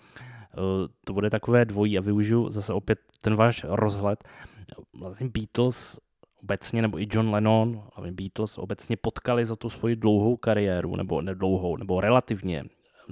uh, 0.58 0.64
to 1.06 1.14
bude 1.14 1.30
takové 1.30 1.66
dvojí 1.66 1.98
a 1.98 2.02
využiju 2.02 2.50
zase 2.50 2.74
opět 2.74 3.00
ten 3.22 3.36
váš 3.36 3.66
rozhled. 3.68 4.24
Vlastně 4.94 5.30
Beatles 5.30 6.00
obecně, 6.44 6.82
nebo 6.82 7.00
i 7.00 7.08
John 7.12 7.30
Lennon, 7.30 7.84
ale 7.96 8.12
Beatles 8.12 8.58
obecně 8.58 8.98
potkali 8.98 9.46
za 9.46 9.56
tu 9.56 9.70
svoji 9.70 9.96
dlouhou 9.96 10.38
kariéru, 10.38 10.96
nebo 10.96 11.22
nedlouhou, 11.22 11.78
nebo 11.78 12.02
relativně 12.02 12.64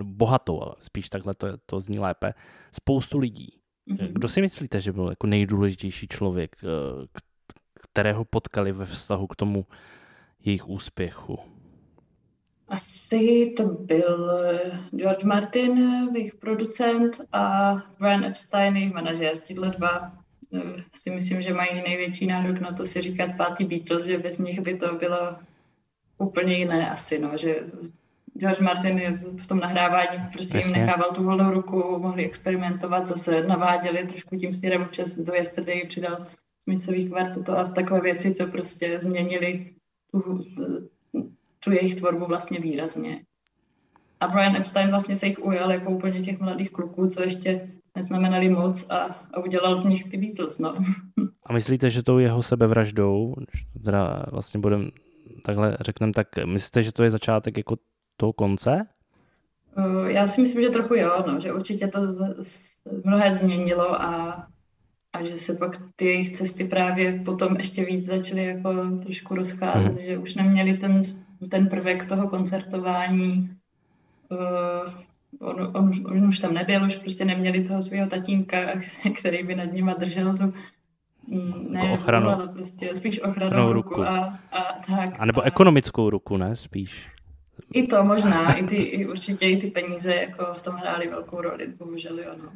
bohatou, 0.04 0.62
ale 0.62 0.76
spíš 0.80 1.10
takhle 1.10 1.34
to, 1.34 1.48
to 1.66 1.82
zní 1.82 2.00
lépe, 2.00 2.34
spoustu 2.72 3.18
lidí. 3.18 3.54
Mm-hmm. 3.90 4.08
Kdo 4.14 4.28
si 4.28 4.42
myslíte, 4.42 4.82
že 4.82 4.94
byl 4.94 5.10
jako 5.10 5.28
nejdůležitější 5.28 6.08
člověk, 6.08 6.56
eh, 6.64 7.08
kterého 7.94 8.26
potkali 8.26 8.72
ve 8.72 8.86
vztahu 8.86 9.28
k 9.28 9.36
tomu 9.36 9.66
jejich 10.46 10.68
úspěchu? 10.68 11.40
Asi 12.68 13.54
to 13.58 13.64
byl 13.64 14.32
George 14.96 15.24
Martin, 15.24 15.78
jejich 16.16 16.36
producent, 16.36 17.22
a 17.32 17.74
Brian 18.00 18.26
Epstein, 18.26 18.76
jejich 18.76 18.94
manažer. 18.94 19.38
Tyhle 19.38 19.70
dva 19.70 20.12
eh, 20.54 20.84
si 20.94 21.10
myslím, 21.10 21.42
že 21.42 21.54
mají 21.54 21.82
největší 21.82 22.28
nárok 22.28 22.60
na 22.60 22.72
to 22.72 22.88
si 22.88 23.02
říkat 23.02 23.30
pátý 23.38 23.66
Beatles, 23.66 24.06
že 24.06 24.18
bez 24.18 24.38
nich 24.38 24.60
by 24.60 24.78
to 24.78 24.96
bylo 24.96 25.30
úplně 26.18 26.58
jiné 26.58 26.90
asi, 26.90 27.20
no, 27.20 27.38
že 27.38 27.56
George 28.40 28.60
Martin 28.60 29.14
v 29.38 29.48
tom 29.48 29.60
nahrávání 29.60 30.30
prostě 30.34 30.58
Jasně. 30.58 30.78
jim 30.78 30.86
nechával 30.86 31.12
tu 31.12 31.24
volnou 31.24 31.52
ruku, 31.52 32.00
mohli 32.00 32.26
experimentovat, 32.26 33.08
zase 33.08 33.42
naváděli 33.44 34.08
trošku 34.08 34.36
tím 34.36 34.54
směrem 34.54 34.82
občas 34.82 35.16
do 35.16 35.34
Yesterday 35.34 35.88
přidal 35.88 36.18
smyslových 36.70 37.10
kvartetů 37.10 37.52
a 37.52 37.64
takové 37.64 38.02
věci, 38.02 38.34
co 38.34 38.48
prostě 38.48 39.00
změnili 39.02 39.74
tu, 40.12 40.44
tu 41.64 41.72
jejich 41.72 41.96
tvorbu 41.96 42.26
vlastně 42.26 42.60
výrazně. 42.60 43.22
A 44.20 44.28
Brian 44.28 44.56
Epstein 44.56 44.90
vlastně 44.90 45.16
se 45.16 45.28
jich 45.28 45.40
ujal 45.40 45.72
jako 45.72 45.92
úplně 45.92 46.22
těch 46.22 46.40
mladých 46.40 46.72
kluků, 46.72 47.08
co 47.08 47.24
ještě 47.24 47.70
neznamenali 47.96 48.50
moc 48.50 48.90
a, 48.90 48.98
a 49.34 49.40
udělal 49.40 49.78
z 49.78 49.84
nich 49.84 50.12
ty 50.12 50.18
Beatles, 50.18 50.60
no. 50.60 50.76
A 51.46 51.54
myslíte, 51.54 51.90
že 51.90 52.04
tou 52.04 52.18
jeho 52.18 52.44
sebevraždou, 52.44 53.36
teda 53.86 54.26
vlastně 54.32 54.60
budem 54.60 54.90
takhle 55.46 55.78
řekneme, 55.80 56.14
tak 56.14 56.28
myslíte, 56.46 56.84
že 56.84 56.92
to 56.92 57.04
je 57.04 57.10
začátek 57.10 57.58
jako 57.58 57.76
toho 58.18 58.34
konce? 58.34 58.86
Eh, 59.78 60.12
já 60.12 60.28
si 60.28 60.42
myslím, 60.42 60.64
že 60.64 60.70
trochu 60.70 60.96
jo, 60.96 61.24
no, 61.28 61.40
že 61.40 61.54
určitě 61.54 61.88
to 61.88 62.12
z, 62.12 62.36
z, 62.42 62.82
mnohé 63.06 63.32
změnilo 63.32 64.02
a 64.02 64.48
a 65.14 65.24
že 65.24 65.38
se 65.38 65.54
pak 65.54 65.78
ty 65.96 66.06
jejich 66.06 66.32
cesty 66.32 66.64
právě 66.64 67.22
potom 67.26 67.56
ještě 67.56 67.86
víc 67.86 68.06
začaly 68.06 68.46
jako 68.46 68.70
trošku 69.04 69.36
rozcházet, 69.36 69.92
mm. 69.92 70.02
že 70.02 70.18
už 70.18 70.36
neměli 70.36 70.78
ten, 70.78 71.02
ten 71.50 71.68
prvek 71.68 72.06
toho 72.06 72.28
koncertování, 72.28 73.50
uh, 74.30 74.94
on, 75.40 75.72
on, 75.74 75.92
on 76.06 76.28
už 76.28 76.40
tam 76.40 76.54
nebyl, 76.54 76.86
už 76.86 76.96
prostě 76.96 77.26
neměli 77.26 77.64
toho 77.64 77.82
svého 77.82 78.08
tatínka, 78.08 78.58
který 79.20 79.44
by 79.44 79.56
nad 79.56 79.74
nima 79.74 79.94
držel 79.94 80.38
tu 80.38 80.44
mm, 81.28 81.68
ne, 81.70 81.80
jako 81.80 81.94
ochranu. 81.94 82.30
ale 82.30 82.48
prostě 82.48 82.96
spíš 82.96 83.22
ochranou 83.22 83.74
ruku, 83.74 83.90
ruku. 83.90 84.04
A, 84.04 84.40
a 84.52 84.74
tak. 84.88 85.16
A 85.20 85.26
nebo 85.26 85.42
a... 85.42 85.46
ekonomickou 85.46 86.10
ruku, 86.10 86.38
ne? 86.38 86.56
Spíš. 86.56 87.10
I 87.74 87.88
to 87.88 88.04
možná, 88.04 88.54
i 88.54 88.64
ty, 88.68 88.76
i 88.76 89.08
určitě 89.08 89.46
i 89.46 89.58
ty 89.58 89.68
peníze 89.68 90.16
jako 90.16 90.54
v 90.54 90.62
tom 90.62 90.76
hrály 90.76 91.08
velkou 91.08 91.42
roli, 91.42 91.68
bohužel 91.78 92.20
jo. 92.20 92.32
No. 92.44 92.50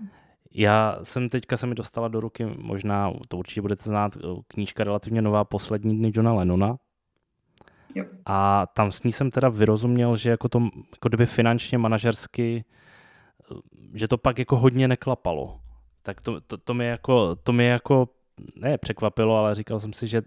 Já 0.54 1.00
jsem 1.04 1.30
teďka 1.30 1.58
se 1.58 1.68
mi 1.68 1.76
dostala 1.76 2.08
do 2.08 2.20
ruky, 2.20 2.46
možná 2.58 3.14
to 3.28 3.38
určitě 3.38 3.62
budete 3.62 3.84
znát, 3.84 4.18
eh, 4.18 4.42
knížka 4.48 4.84
relativně 4.84 5.22
nová 5.22 5.44
Poslední 5.44 5.98
dny 5.98 6.12
Johna 6.16 6.34
Lennona. 6.34 6.78
Jo. 7.96 8.06
A 8.26 8.68
tam 8.74 8.92
s 8.92 9.04
ní 9.04 9.12
jsem 9.12 9.32
teda 9.32 9.50
vyrozuměl, 9.50 10.16
že 10.16 10.30
jako 10.30 10.50
to, 10.50 10.60
jako 10.92 11.10
kdyby 11.10 11.26
finančně, 11.26 11.78
manažersky, 11.78 12.66
eh, 13.52 13.56
že 13.94 14.08
to 14.08 14.18
pak 14.18 14.40
jako 14.40 14.58
hodně 14.58 14.88
neklapalo. 14.88 15.60
Tak 16.02 16.22
to, 16.22 16.42
to, 16.42 16.58
to 16.58 16.74
mi 16.74 16.86
jako, 16.86 17.36
to 17.36 17.54
mi 17.54 17.66
jako, 17.66 18.10
ne 18.56 18.78
překvapilo, 18.78 19.38
ale 19.38 19.56
říkal 19.56 19.80
jsem 19.80 19.94
si, 19.94 20.08
že 20.08 20.22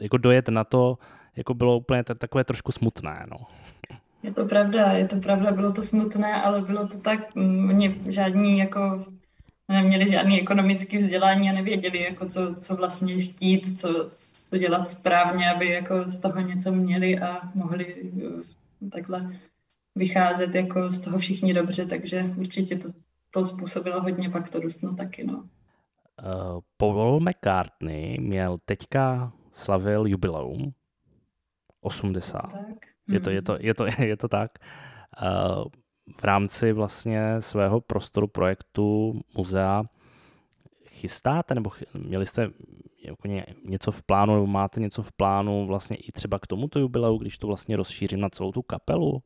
jako 0.00 0.16
dojet 0.16 0.48
na 0.48 0.64
to, 0.64 0.98
jako 1.36 1.54
bylo 1.54 1.76
úplně 1.76 2.04
takové 2.04 2.44
trošku 2.44 2.72
smutné, 2.72 3.26
no. 3.30 3.36
Je 4.22 4.32
to 4.32 4.44
pravda, 4.44 4.92
je 4.92 5.08
to 5.08 5.16
pravda, 5.16 5.52
bylo 5.52 5.72
to 5.72 5.82
smutné, 5.82 6.42
ale 6.42 6.62
bylo 6.62 6.86
to 6.86 6.98
tak, 6.98 7.34
mě 7.34 7.94
žádní 8.08 8.58
jako 8.58 9.04
neměli 9.68 10.10
žádný 10.10 10.40
ekonomický 10.40 10.98
vzdělání 10.98 11.50
a 11.50 11.52
nevěděli, 11.52 12.02
jako 12.02 12.26
co, 12.26 12.54
co 12.54 12.76
vlastně 12.76 13.20
chtít, 13.20 13.80
co, 13.80 14.10
co 14.48 14.58
dělat 14.58 14.90
správně, 14.90 15.50
aby 15.50 15.68
jako 15.68 16.04
z 16.06 16.18
toho 16.18 16.40
něco 16.40 16.72
měli 16.72 17.18
a 17.18 17.40
mohli 17.54 18.12
eh, 18.82 18.88
takhle 18.90 19.20
vycházet 19.94 20.54
jako 20.54 20.90
z 20.90 20.98
toho 20.98 21.18
všichni 21.18 21.54
dobře, 21.54 21.86
takže 21.86 22.24
určitě 22.36 22.78
to, 22.78 22.88
to 23.30 23.44
způsobilo 23.44 24.02
hodně 24.02 24.30
pak 24.30 24.48
to 24.50 24.60
dusno 24.60 24.94
taky, 24.94 25.26
no. 25.26 25.44
Uh, 26.24 26.60
Paul 26.76 27.20
McCartney 27.20 28.20
měl 28.20 28.58
teďka 28.64 29.32
slavil 29.52 30.06
jubileum 30.06 30.72
80. 31.80 32.40
Tak. 32.40 32.86
Je 33.08 33.20
to, 33.20 33.30
je 33.30 33.42
to, 33.42 33.56
je 33.60 33.74
to, 33.74 33.86
je 34.02 34.16
to 34.16 34.28
tak. 34.28 34.50
Uh, 35.22 35.64
v 36.14 36.24
rámci 36.24 36.72
vlastně 36.72 37.40
svého 37.40 37.80
prostoru 37.80 38.26
projektu 38.26 39.20
muzea 39.36 39.82
chystáte, 40.88 41.54
nebo 41.54 41.70
měli 41.94 42.26
jste 42.26 42.50
jako 43.04 43.28
něco 43.64 43.92
v 43.92 44.02
plánu, 44.02 44.34
nebo 44.34 44.46
máte 44.46 44.80
něco 44.80 45.02
v 45.02 45.12
plánu 45.12 45.66
vlastně 45.66 45.96
i 45.96 46.12
třeba 46.12 46.38
k 46.38 46.46
tomuto 46.46 46.78
jubileu, 46.78 47.18
když 47.18 47.38
to 47.38 47.46
vlastně 47.46 47.76
rozšířím 47.76 48.20
na 48.20 48.28
celou 48.28 48.52
tu 48.52 48.62
kapelu? 48.62 49.22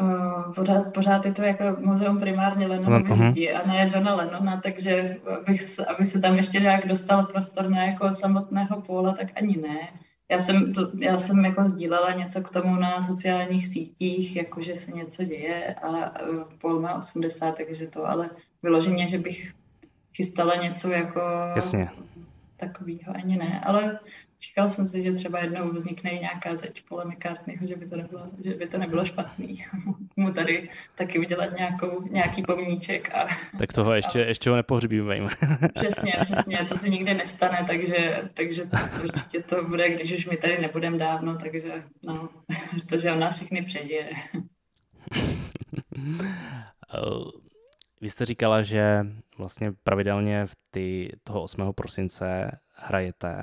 Uh, 0.00 0.54
pořád, 0.54 0.94
pořád 0.94 1.26
je 1.26 1.32
to 1.32 1.42
jako 1.42 1.64
muzeum 1.80 2.20
primárně 2.20 2.66
Lennonovy 2.66 3.10
uh-huh. 3.10 3.60
a 3.62 3.66
ne 3.66 3.90
Johna 3.94 4.14
Lennona, 4.14 4.60
takže 4.60 5.16
abych, 5.40 5.60
aby 5.88 6.06
se 6.06 6.20
tam 6.20 6.34
ještě 6.34 6.60
nějak 6.60 6.88
dostal 6.88 7.26
prostor 7.26 7.70
na 7.70 7.84
jako 7.84 8.14
samotného 8.14 8.80
póla, 8.80 9.12
tak 9.12 9.28
ani 9.36 9.56
ne. 9.56 9.88
Já 10.30 10.38
jsem, 10.38 10.72
to, 10.72 10.90
já 10.98 11.18
jsem 11.18 11.44
jako 11.44 11.64
sdílela 11.64 12.12
něco 12.12 12.42
k 12.42 12.50
tomu 12.50 12.76
na 12.76 13.02
sociálních 13.02 13.68
sítích, 13.68 14.36
jako 14.36 14.62
že 14.62 14.76
se 14.76 14.90
něco 14.90 15.24
děje 15.24 15.74
a 15.74 16.12
Paul 16.60 16.80
má 16.80 16.98
80, 16.98 17.56
takže 17.56 17.86
to 17.86 18.06
ale 18.06 18.26
vyloženě, 18.62 19.08
že 19.08 19.18
bych 19.18 19.52
chystala 20.16 20.54
něco 20.54 20.88
jako 20.90 21.20
Jasně. 21.54 21.88
Takového 22.66 23.16
ani 23.16 23.36
ne, 23.36 23.60
ale 23.64 23.98
Čekal 24.42 24.70
jsem 24.70 24.86
si, 24.86 25.02
že 25.02 25.12
třeba 25.12 25.38
jednou 25.38 25.72
vznikne 25.72 26.10
nějaká 26.10 26.56
zeď 26.56 26.82
Paula 26.88 27.04
McCartneyho, 27.04 27.66
že 27.66 27.76
by 27.76 27.86
to 27.86 27.96
nebylo, 27.96 28.30
že 28.44 28.54
by 28.54 28.66
to 28.66 28.78
nebylo 28.78 29.06
špatný. 29.06 29.64
Mu 30.16 30.32
tady 30.32 30.68
taky 30.94 31.18
udělat 31.18 31.56
nějakou, 31.56 32.02
nějaký 32.10 32.42
pomníček. 32.42 33.14
A, 33.14 33.26
tak 33.58 33.72
toho 33.72 33.94
ještě, 33.94 34.24
a... 34.24 34.28
ještě 34.28 34.50
ho 34.50 34.56
nepohřbíme. 34.56 35.16
přesně, 35.74 36.12
přesně, 36.22 36.64
to 36.68 36.76
se 36.76 36.88
nikdy 36.88 37.14
nestane, 37.14 37.64
takže, 37.66 38.30
takže 38.34 38.64
určitě 39.04 39.42
to 39.42 39.64
bude, 39.64 39.90
když 39.90 40.18
už 40.18 40.26
my 40.26 40.36
tady 40.36 40.58
nebudeme 40.58 40.98
dávno, 40.98 41.36
takže 41.36 41.82
no, 42.02 42.28
to, 42.88 42.98
že 42.98 43.12
on 43.12 43.20
nás 43.20 43.36
všechny 43.36 43.62
přežije. 43.62 44.10
Vy 48.02 48.10
jste 48.10 48.26
říkala, 48.26 48.62
že 48.62 49.06
vlastně 49.38 49.72
pravidelně 49.84 50.46
v 50.46 50.56
ty, 50.70 51.12
toho 51.24 51.42
8. 51.42 51.72
prosince 51.72 52.50
hrajete 52.74 53.42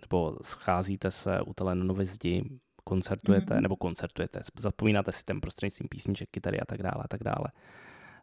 nebo 0.00 0.36
scházíte 0.42 1.10
se 1.10 1.40
u 1.40 1.54
Telenonovy 1.54 2.06
zdi, 2.06 2.44
koncertujete, 2.84 3.54
mm-hmm. 3.54 3.60
nebo 3.60 3.76
koncertujete, 3.76 4.40
zapomínáte 4.58 5.12
si 5.12 5.24
ten 5.24 5.40
prostřednictvím 5.40 5.88
písniček, 5.88 6.30
kytary 6.30 6.60
a 6.60 6.64
tak 6.64 6.82
dále 6.82 7.04
a 7.04 7.08
tak 7.08 7.22
dále. 7.22 7.46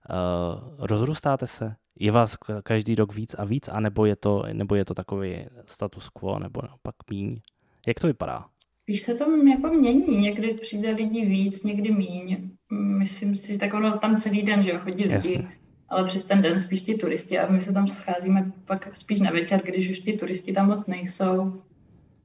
Uh, 0.09 0.85
rozrůstáte 0.85 1.47
se? 1.47 1.75
Je 1.99 2.11
vás 2.11 2.35
každý 2.63 2.95
rok 2.95 3.13
víc 3.13 3.33
a 3.33 3.45
víc, 3.45 3.67
anebo 3.67 4.05
je 4.05 4.15
to, 4.15 4.43
nebo 4.53 4.75
je 4.75 4.85
to 4.85 4.93
takový 4.93 5.45
status 5.65 6.09
quo, 6.09 6.39
nebo 6.39 6.61
naopak 6.61 6.95
míň? 7.09 7.39
Jak 7.87 7.99
to 7.99 8.07
vypadá? 8.07 8.45
Víš, 8.87 9.01
se 9.01 9.15
to 9.15 9.37
jako 9.47 9.69
mění. 9.73 10.17
Někdy 10.17 10.53
přijde 10.53 10.91
lidí 10.91 11.25
víc, 11.25 11.63
někdy 11.63 11.91
míň. 11.91 12.49
Myslím 12.71 13.35
si, 13.35 13.57
tak 13.57 13.73
ono 13.73 13.97
tam 13.97 14.15
celý 14.15 14.43
den, 14.43 14.63
že 14.63 14.71
jo, 14.71 14.79
chodí 14.79 15.03
lidi. 15.03 15.13
Jasně. 15.13 15.47
Ale 15.89 16.03
přes 16.03 16.23
ten 16.23 16.41
den 16.41 16.59
spíš 16.59 16.81
ti 16.81 16.95
turisti 16.95 17.39
a 17.39 17.51
my 17.51 17.61
se 17.61 17.73
tam 17.73 17.87
scházíme 17.87 18.51
pak 18.65 18.97
spíš 18.97 19.19
na 19.19 19.31
večer, 19.31 19.61
když 19.63 19.89
už 19.89 19.99
ti 19.99 20.13
turisti 20.13 20.53
tam 20.53 20.67
moc 20.67 20.87
nejsou. 20.87 21.61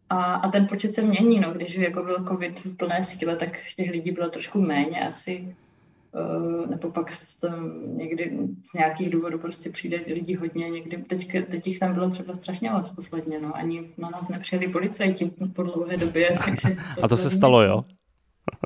A, 0.08 0.34
a 0.34 0.48
ten 0.48 0.66
počet 0.66 0.94
se 0.94 1.02
mění, 1.02 1.40
no. 1.40 1.52
Když 1.52 1.74
jako 1.74 2.02
byl 2.02 2.24
covid 2.28 2.64
v 2.64 2.76
plné 2.76 3.04
síle, 3.04 3.36
tak 3.36 3.58
těch 3.76 3.90
lidí 3.90 4.10
bylo 4.10 4.28
trošku 4.28 4.58
méně 4.58 5.08
asi. 5.08 5.56
Uh, 6.12 6.70
nebo 6.70 6.90
pak 6.90 7.10
tam 7.40 7.70
někdy 7.96 8.38
z 8.70 8.72
nějakých 8.72 9.10
důvodů 9.10 9.38
prostě 9.38 9.70
přijde 9.70 10.00
lidí 10.06 10.36
hodně, 10.36 10.70
někdy, 10.70 10.96
teď, 10.96 11.32
teď 11.48 11.66
jich 11.66 11.78
tam 11.78 11.94
bylo 11.94 12.10
třeba 12.10 12.34
strašně 12.34 12.70
moc 12.70 12.88
posledně, 12.88 13.40
no, 13.40 13.56
ani 13.56 13.90
na 13.98 14.10
nás 14.10 14.28
nepřijeli 14.28 14.68
policajti 14.68 15.30
po 15.54 15.62
dlouhé 15.62 15.96
době, 15.96 16.30
takže... 16.44 16.76
To 16.94 17.04
a 17.04 17.08
to 17.08 17.16
se 17.16 17.30
stalo, 17.30 17.62
jo? 17.62 17.84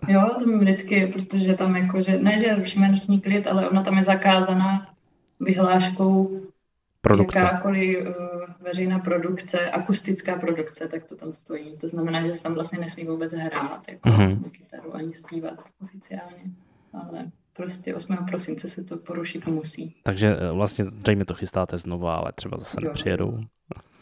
Jo, 0.08 0.30
to 0.38 0.46
mi 0.46 0.56
vždycky, 0.56 1.06
protože 1.06 1.54
tam 1.54 1.76
jako, 1.76 2.00
že, 2.00 2.18
ne, 2.18 2.38
že 2.38 2.54
rušíme 2.54 2.88
noční 2.88 3.20
klid, 3.20 3.46
ale 3.46 3.68
ona 3.68 3.82
tam 3.82 3.96
je 3.96 4.02
zakázaná 4.02 4.94
vyhláškou 5.40 6.22
produkce. 7.00 7.38
jakákoliv 7.38 8.06
uh, 8.06 8.14
veřejná 8.60 8.98
produkce, 8.98 9.70
akustická 9.70 10.36
produkce, 10.36 10.88
tak 10.88 11.04
to 11.04 11.16
tam 11.16 11.32
stojí. 11.32 11.76
To 11.76 11.88
znamená, 11.88 12.26
že 12.26 12.32
se 12.32 12.42
tam 12.42 12.54
vlastně 12.54 12.78
nesmí 12.78 13.04
vůbec 13.04 13.32
hrát 13.32 13.88
jako 13.88 14.08
mm-hmm. 14.08 14.50
kytaru 14.50 14.96
ani 14.96 15.14
zpívat 15.14 15.60
oficiálně. 15.82 16.42
Ale 16.94 17.30
prostě 17.52 17.94
8. 17.94 18.16
prosince 18.16 18.68
se 18.68 18.84
to 18.84 18.96
porušit 18.96 19.46
musí. 19.46 19.96
Takže 20.02 20.36
eh, 20.36 20.52
vlastně 20.52 20.84
zřejmě 20.84 21.24
to 21.24 21.34
chystáte 21.34 21.78
znova, 21.78 22.16
ale 22.16 22.32
třeba 22.34 22.58
zase 22.58 22.76
jo. 22.82 22.88
nepřijedou. 22.88 23.40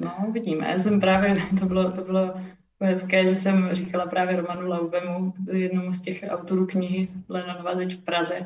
No, 0.00 0.32
vidíme. 0.32 0.68
Já 0.68 0.78
jsem 0.78 1.00
právě, 1.00 1.36
to 1.60 1.66
bylo, 1.66 1.92
to 1.92 2.04
bylo 2.04 2.34
hezké, 2.80 3.28
že 3.28 3.36
jsem 3.36 3.68
říkala 3.72 4.06
právě 4.06 4.36
Romanu 4.36 4.68
Laubemu, 4.68 5.34
jednomu 5.52 5.92
z 5.92 6.00
těch 6.00 6.24
autorů 6.28 6.66
knihy 6.66 7.08
Lenonova 7.28 7.76
zeď 7.76 7.94
v 7.94 8.04
Praze, 8.04 8.38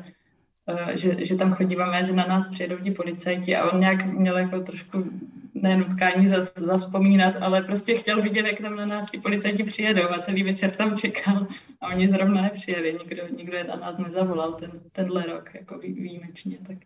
že, 0.93 1.25
že 1.25 1.35
tam 1.35 1.53
chodíváme, 1.53 2.03
že 2.03 2.13
na 2.13 2.25
nás 2.25 2.47
přijedou 2.47 2.77
ti 2.77 2.91
policajti 2.91 3.55
a 3.55 3.71
on 3.71 3.79
nějak 3.79 4.05
měl 4.05 4.37
jako 4.37 4.59
trošku 4.59 5.03
ne 5.53 5.77
nutkání 5.77 6.27
zavzpomínat, 6.55 7.35
ale 7.41 7.61
prostě 7.61 7.95
chtěl 7.95 8.21
vidět, 8.21 8.45
jak 8.45 8.59
tam 8.59 8.75
na 8.75 8.85
nás 8.85 9.11
ti 9.11 9.17
policajti 9.17 9.63
přijedou 9.63 10.09
a 10.09 10.19
celý 10.19 10.43
večer 10.43 10.75
tam 10.75 10.97
čekal 10.97 11.47
a 11.81 11.87
oni 11.87 12.09
zrovna 12.09 12.41
nepřijeli, 12.41 12.93
nikdo, 12.93 13.23
nikdo 13.37 13.57
je 13.57 13.63
na 13.63 13.75
nás 13.75 13.97
nezavolal 13.97 14.53
ten, 14.53 14.71
tenhle 14.91 15.23
rok, 15.25 15.49
jako 15.53 15.77
výjimečně, 15.77 16.57
tak 16.67 16.77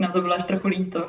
na 0.00 0.08
to 0.08 0.20
bylo 0.20 0.34
až 0.34 0.42
trochu 0.42 0.68
líto. 0.68 1.08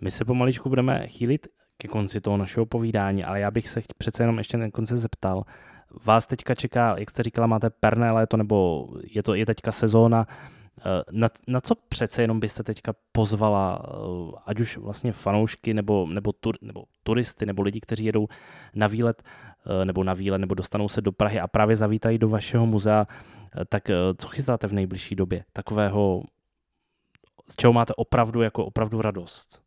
My 0.00 0.10
se 0.10 0.24
pomaličku 0.24 0.68
budeme 0.68 1.06
chýlit 1.08 1.46
ke 1.76 1.88
konci 1.88 2.20
toho 2.20 2.36
našeho 2.36 2.66
povídání, 2.66 3.24
ale 3.24 3.40
já 3.40 3.50
bych 3.50 3.68
se 3.68 3.80
přece 3.98 4.22
jenom 4.22 4.38
ještě 4.38 4.56
na 4.56 4.70
konci 4.70 4.96
zeptal, 4.96 5.42
vás 6.04 6.26
teďka 6.26 6.54
čeká, 6.54 6.94
jak 6.98 7.10
jste 7.10 7.22
říkala, 7.22 7.46
máte 7.46 7.70
perné 7.70 8.12
léto, 8.12 8.36
nebo 8.36 8.88
je 9.04 9.22
to 9.22 9.34
je 9.34 9.46
teďka 9.46 9.72
sezóna, 9.72 10.26
eh, 10.78 10.82
na, 11.10 11.28
na 11.48 11.60
co 11.60 11.74
přece 11.74 12.22
jenom 12.22 12.40
byste 12.40 12.62
teďka 12.62 12.94
pozvala, 13.12 13.82
eh, 13.84 14.38
ať 14.46 14.60
už 14.60 14.76
vlastně 14.76 15.12
fanoušky, 15.12 15.74
nebo, 15.74 16.06
nebo, 16.06 16.32
tur, 16.32 16.56
nebo 16.62 16.84
turisty, 17.02 17.46
nebo 17.46 17.62
lidi, 17.62 17.80
kteří 17.80 18.04
jedou 18.04 18.28
na 18.74 18.86
výlet, 18.86 19.22
eh, 19.22 19.84
nebo 19.84 20.04
na 20.04 20.14
výlet, 20.14 20.38
nebo 20.38 20.54
dostanou 20.54 20.88
se 20.88 21.00
do 21.00 21.12
Prahy 21.12 21.40
a 21.40 21.48
právě 21.48 21.76
zavítají 21.76 22.18
do 22.18 22.28
vašeho 22.28 22.66
muzea, 22.66 23.06
tak 23.68 23.90
co 24.18 24.28
chystáte 24.28 24.66
v 24.66 24.72
nejbližší 24.72 25.16
době? 25.16 25.44
Takového, 25.52 26.22
z 27.48 27.56
čeho 27.56 27.72
máte 27.72 27.94
opravdu 27.94 28.42
jako 28.42 28.64
opravdu 28.64 29.02
radost? 29.02 29.62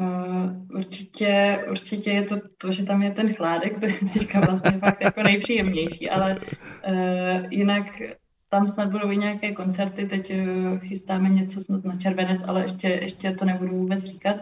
Uh, 0.00 0.76
určitě, 0.76 1.64
určitě 1.70 2.10
je 2.10 2.22
to 2.22 2.36
to, 2.58 2.72
že 2.72 2.84
tam 2.84 3.02
je 3.02 3.10
ten 3.10 3.34
chládek, 3.34 3.80
to 3.80 3.86
je 3.86 3.94
teďka 4.12 4.40
vlastně 4.40 4.70
fakt 4.70 5.00
jako 5.00 5.22
nejpříjemnější, 5.22 6.10
ale 6.10 6.38
uh, 6.38 7.46
jinak 7.50 8.02
tam 8.48 8.68
snad 8.68 8.90
budou 8.90 9.10
i 9.10 9.16
nějaké 9.16 9.52
koncerty, 9.52 10.06
teď 10.06 10.32
uh, 10.34 10.78
chystáme 10.78 11.28
něco 11.28 11.60
snad 11.60 11.84
na 11.84 11.96
červenec, 11.96 12.44
ale 12.48 12.62
ještě, 12.62 12.88
ještě 12.88 13.32
to 13.32 13.44
nebudu 13.44 13.76
vůbec 13.76 14.04
říkat. 14.04 14.36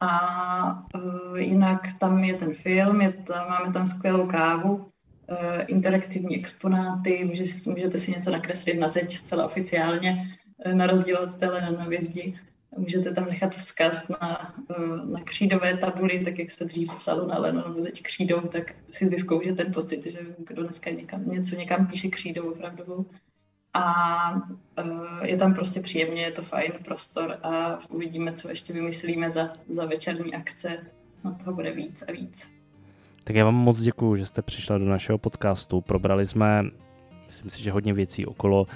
A 0.00 0.82
uh, 0.94 1.38
jinak 1.38 1.88
tam 1.98 2.24
je 2.24 2.34
ten 2.34 2.54
film, 2.54 3.00
je 3.00 3.12
tam, 3.12 3.48
máme 3.48 3.72
tam 3.72 3.86
skvělou 3.86 4.26
kávu, 4.26 4.74
uh, 4.74 4.86
interaktivní 5.66 6.36
exponáty, 6.36 7.24
může, 7.24 7.44
můžete 7.66 7.98
si 7.98 8.10
něco 8.10 8.30
nakreslit 8.30 8.80
na 8.80 8.88
zeď 8.88 9.16
zcela 9.16 9.44
oficiálně, 9.44 10.36
uh, 10.66 10.74
na 10.74 10.86
rozdíl 10.86 11.18
od 11.18 11.34
té 11.34 11.46
na 11.78 11.84
vězdi. 11.88 12.38
Můžete 12.76 13.10
tam 13.12 13.26
nechat 13.26 13.54
vzkaz 13.54 14.08
na, 14.08 14.54
eh, 14.70 15.06
na 15.12 15.20
křídové 15.24 15.76
tabuli, 15.76 16.18
tak 16.24 16.38
jak 16.38 16.50
se 16.50 16.64
dřív 16.64 16.94
psalo 16.94 17.26
na 17.26 17.38
Lenovu 17.38 17.80
zeď 17.80 18.02
křídou, 18.02 18.40
tak 18.40 18.74
si 18.90 19.08
vyzkoušet 19.08 19.56
ten 19.56 19.72
pocit, 19.72 20.04
že 20.06 20.18
kdo 20.38 20.62
dneska 20.62 20.90
někam, 20.90 21.30
něco 21.30 21.56
někam 21.56 21.86
píše 21.86 22.08
křídou 22.08 22.52
opravdovou. 22.52 23.06
A 23.74 24.32
uh, 24.34 25.22
je 25.22 25.36
tam 25.36 25.54
prostě 25.54 25.80
příjemně, 25.80 26.22
je 26.22 26.32
to 26.32 26.42
fajn 26.42 26.72
prostor 26.84 27.38
a 27.42 27.78
uvidíme, 27.88 28.32
co 28.32 28.48
ještě 28.48 28.72
vymyslíme 28.72 29.30
za, 29.30 29.48
za 29.68 29.86
večerní 29.86 30.34
akce. 30.34 30.76
Na 31.24 31.32
toho 31.32 31.52
bude 31.52 31.72
víc 31.72 32.02
a 32.08 32.12
víc. 32.12 32.52
Tak 33.24 33.36
já 33.36 33.44
vám 33.44 33.54
moc 33.54 33.80
děkuji, 33.80 34.16
že 34.16 34.26
jste 34.26 34.42
přišla 34.42 34.78
do 34.78 34.84
našeho 34.84 35.18
podcastu. 35.18 35.80
Probrali 35.80 36.26
jsme, 36.26 36.62
myslím 37.26 37.50
si, 37.50 37.62
že 37.62 37.70
hodně 37.70 37.92
věcí 37.92 38.26
okolo 38.26 38.62
uh, 38.62 38.68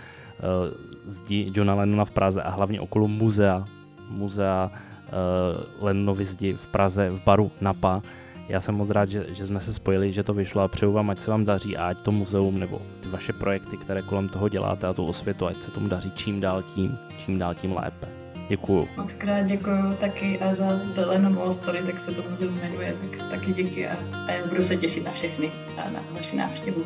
zdi 1.05 1.51
Johna 1.55 1.75
Lennona 1.75 2.05
v 2.05 2.11
Praze 2.11 2.43
a 2.43 2.51
hlavně 2.51 2.81
okolo 2.81 3.09
muzea 3.09 3.65
muzea 4.11 4.71
uh, 4.71 5.85
Lenonovy 5.85 6.25
zdi 6.25 6.53
v 6.53 6.67
Praze 6.67 7.11
v 7.11 7.25
baru 7.25 7.51
Napa. 7.61 8.03
Já 8.49 8.61
jsem 8.61 8.75
moc 8.75 8.91
rád, 8.91 9.09
že, 9.09 9.27
že 9.29 9.47
jsme 9.47 9.61
se 9.61 9.75
spojili, 9.75 10.13
že 10.13 10.23
to 10.23 10.35
vyšlo 10.35 10.63
a 10.63 10.69
přeju 10.69 10.93
vám, 10.93 11.11
ať 11.11 11.19
se 11.19 11.31
vám 11.31 11.45
daří 11.45 11.77
a 11.77 11.89
ať 11.89 12.01
to 12.01 12.13
muzeum 12.13 12.59
nebo 12.59 12.83
ty 13.01 13.09
vaše 13.09 13.33
projekty, 13.33 13.77
které 13.77 14.03
kolem 14.03 14.29
toho 14.29 14.49
děláte 14.49 14.87
a 14.87 14.93
tu 14.93 15.07
osvětu, 15.07 15.47
ať 15.47 15.63
se 15.63 15.71
tomu 15.71 15.89
daří 15.89 16.11
čím 16.11 16.41
dál 16.41 16.63
tím, 16.63 16.99
čím 17.19 17.39
dál 17.39 17.55
tím 17.55 17.73
lépe. 17.73 18.09
Děkuju. 18.49 18.89
Moc 18.97 19.13
krát 19.13 19.43
děkuju 19.43 19.95
taky 20.01 20.41
a 20.41 20.55
za 20.55 20.69
Lenovo 21.07 21.53
Story, 21.53 21.83
tak 21.83 22.01
se 22.01 22.13
to 22.13 22.31
muzeum 22.31 22.55
jmenuje, 22.55 22.97
tak 23.01 23.31
taky 23.31 23.53
díky 23.53 23.89
a, 23.89 23.97
a 24.27 24.31
já 24.31 24.47
budu 24.47 24.63
se 24.63 24.77
těšit 24.77 25.05
na 25.05 25.13
všechny 25.13 25.51
a 25.77 25.91
na 25.91 26.01
vaši 26.13 26.37
návštěvu. 26.37 26.85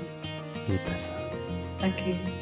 Mějte 0.68 0.96
se. 0.96 1.12
Taky. 1.80 2.41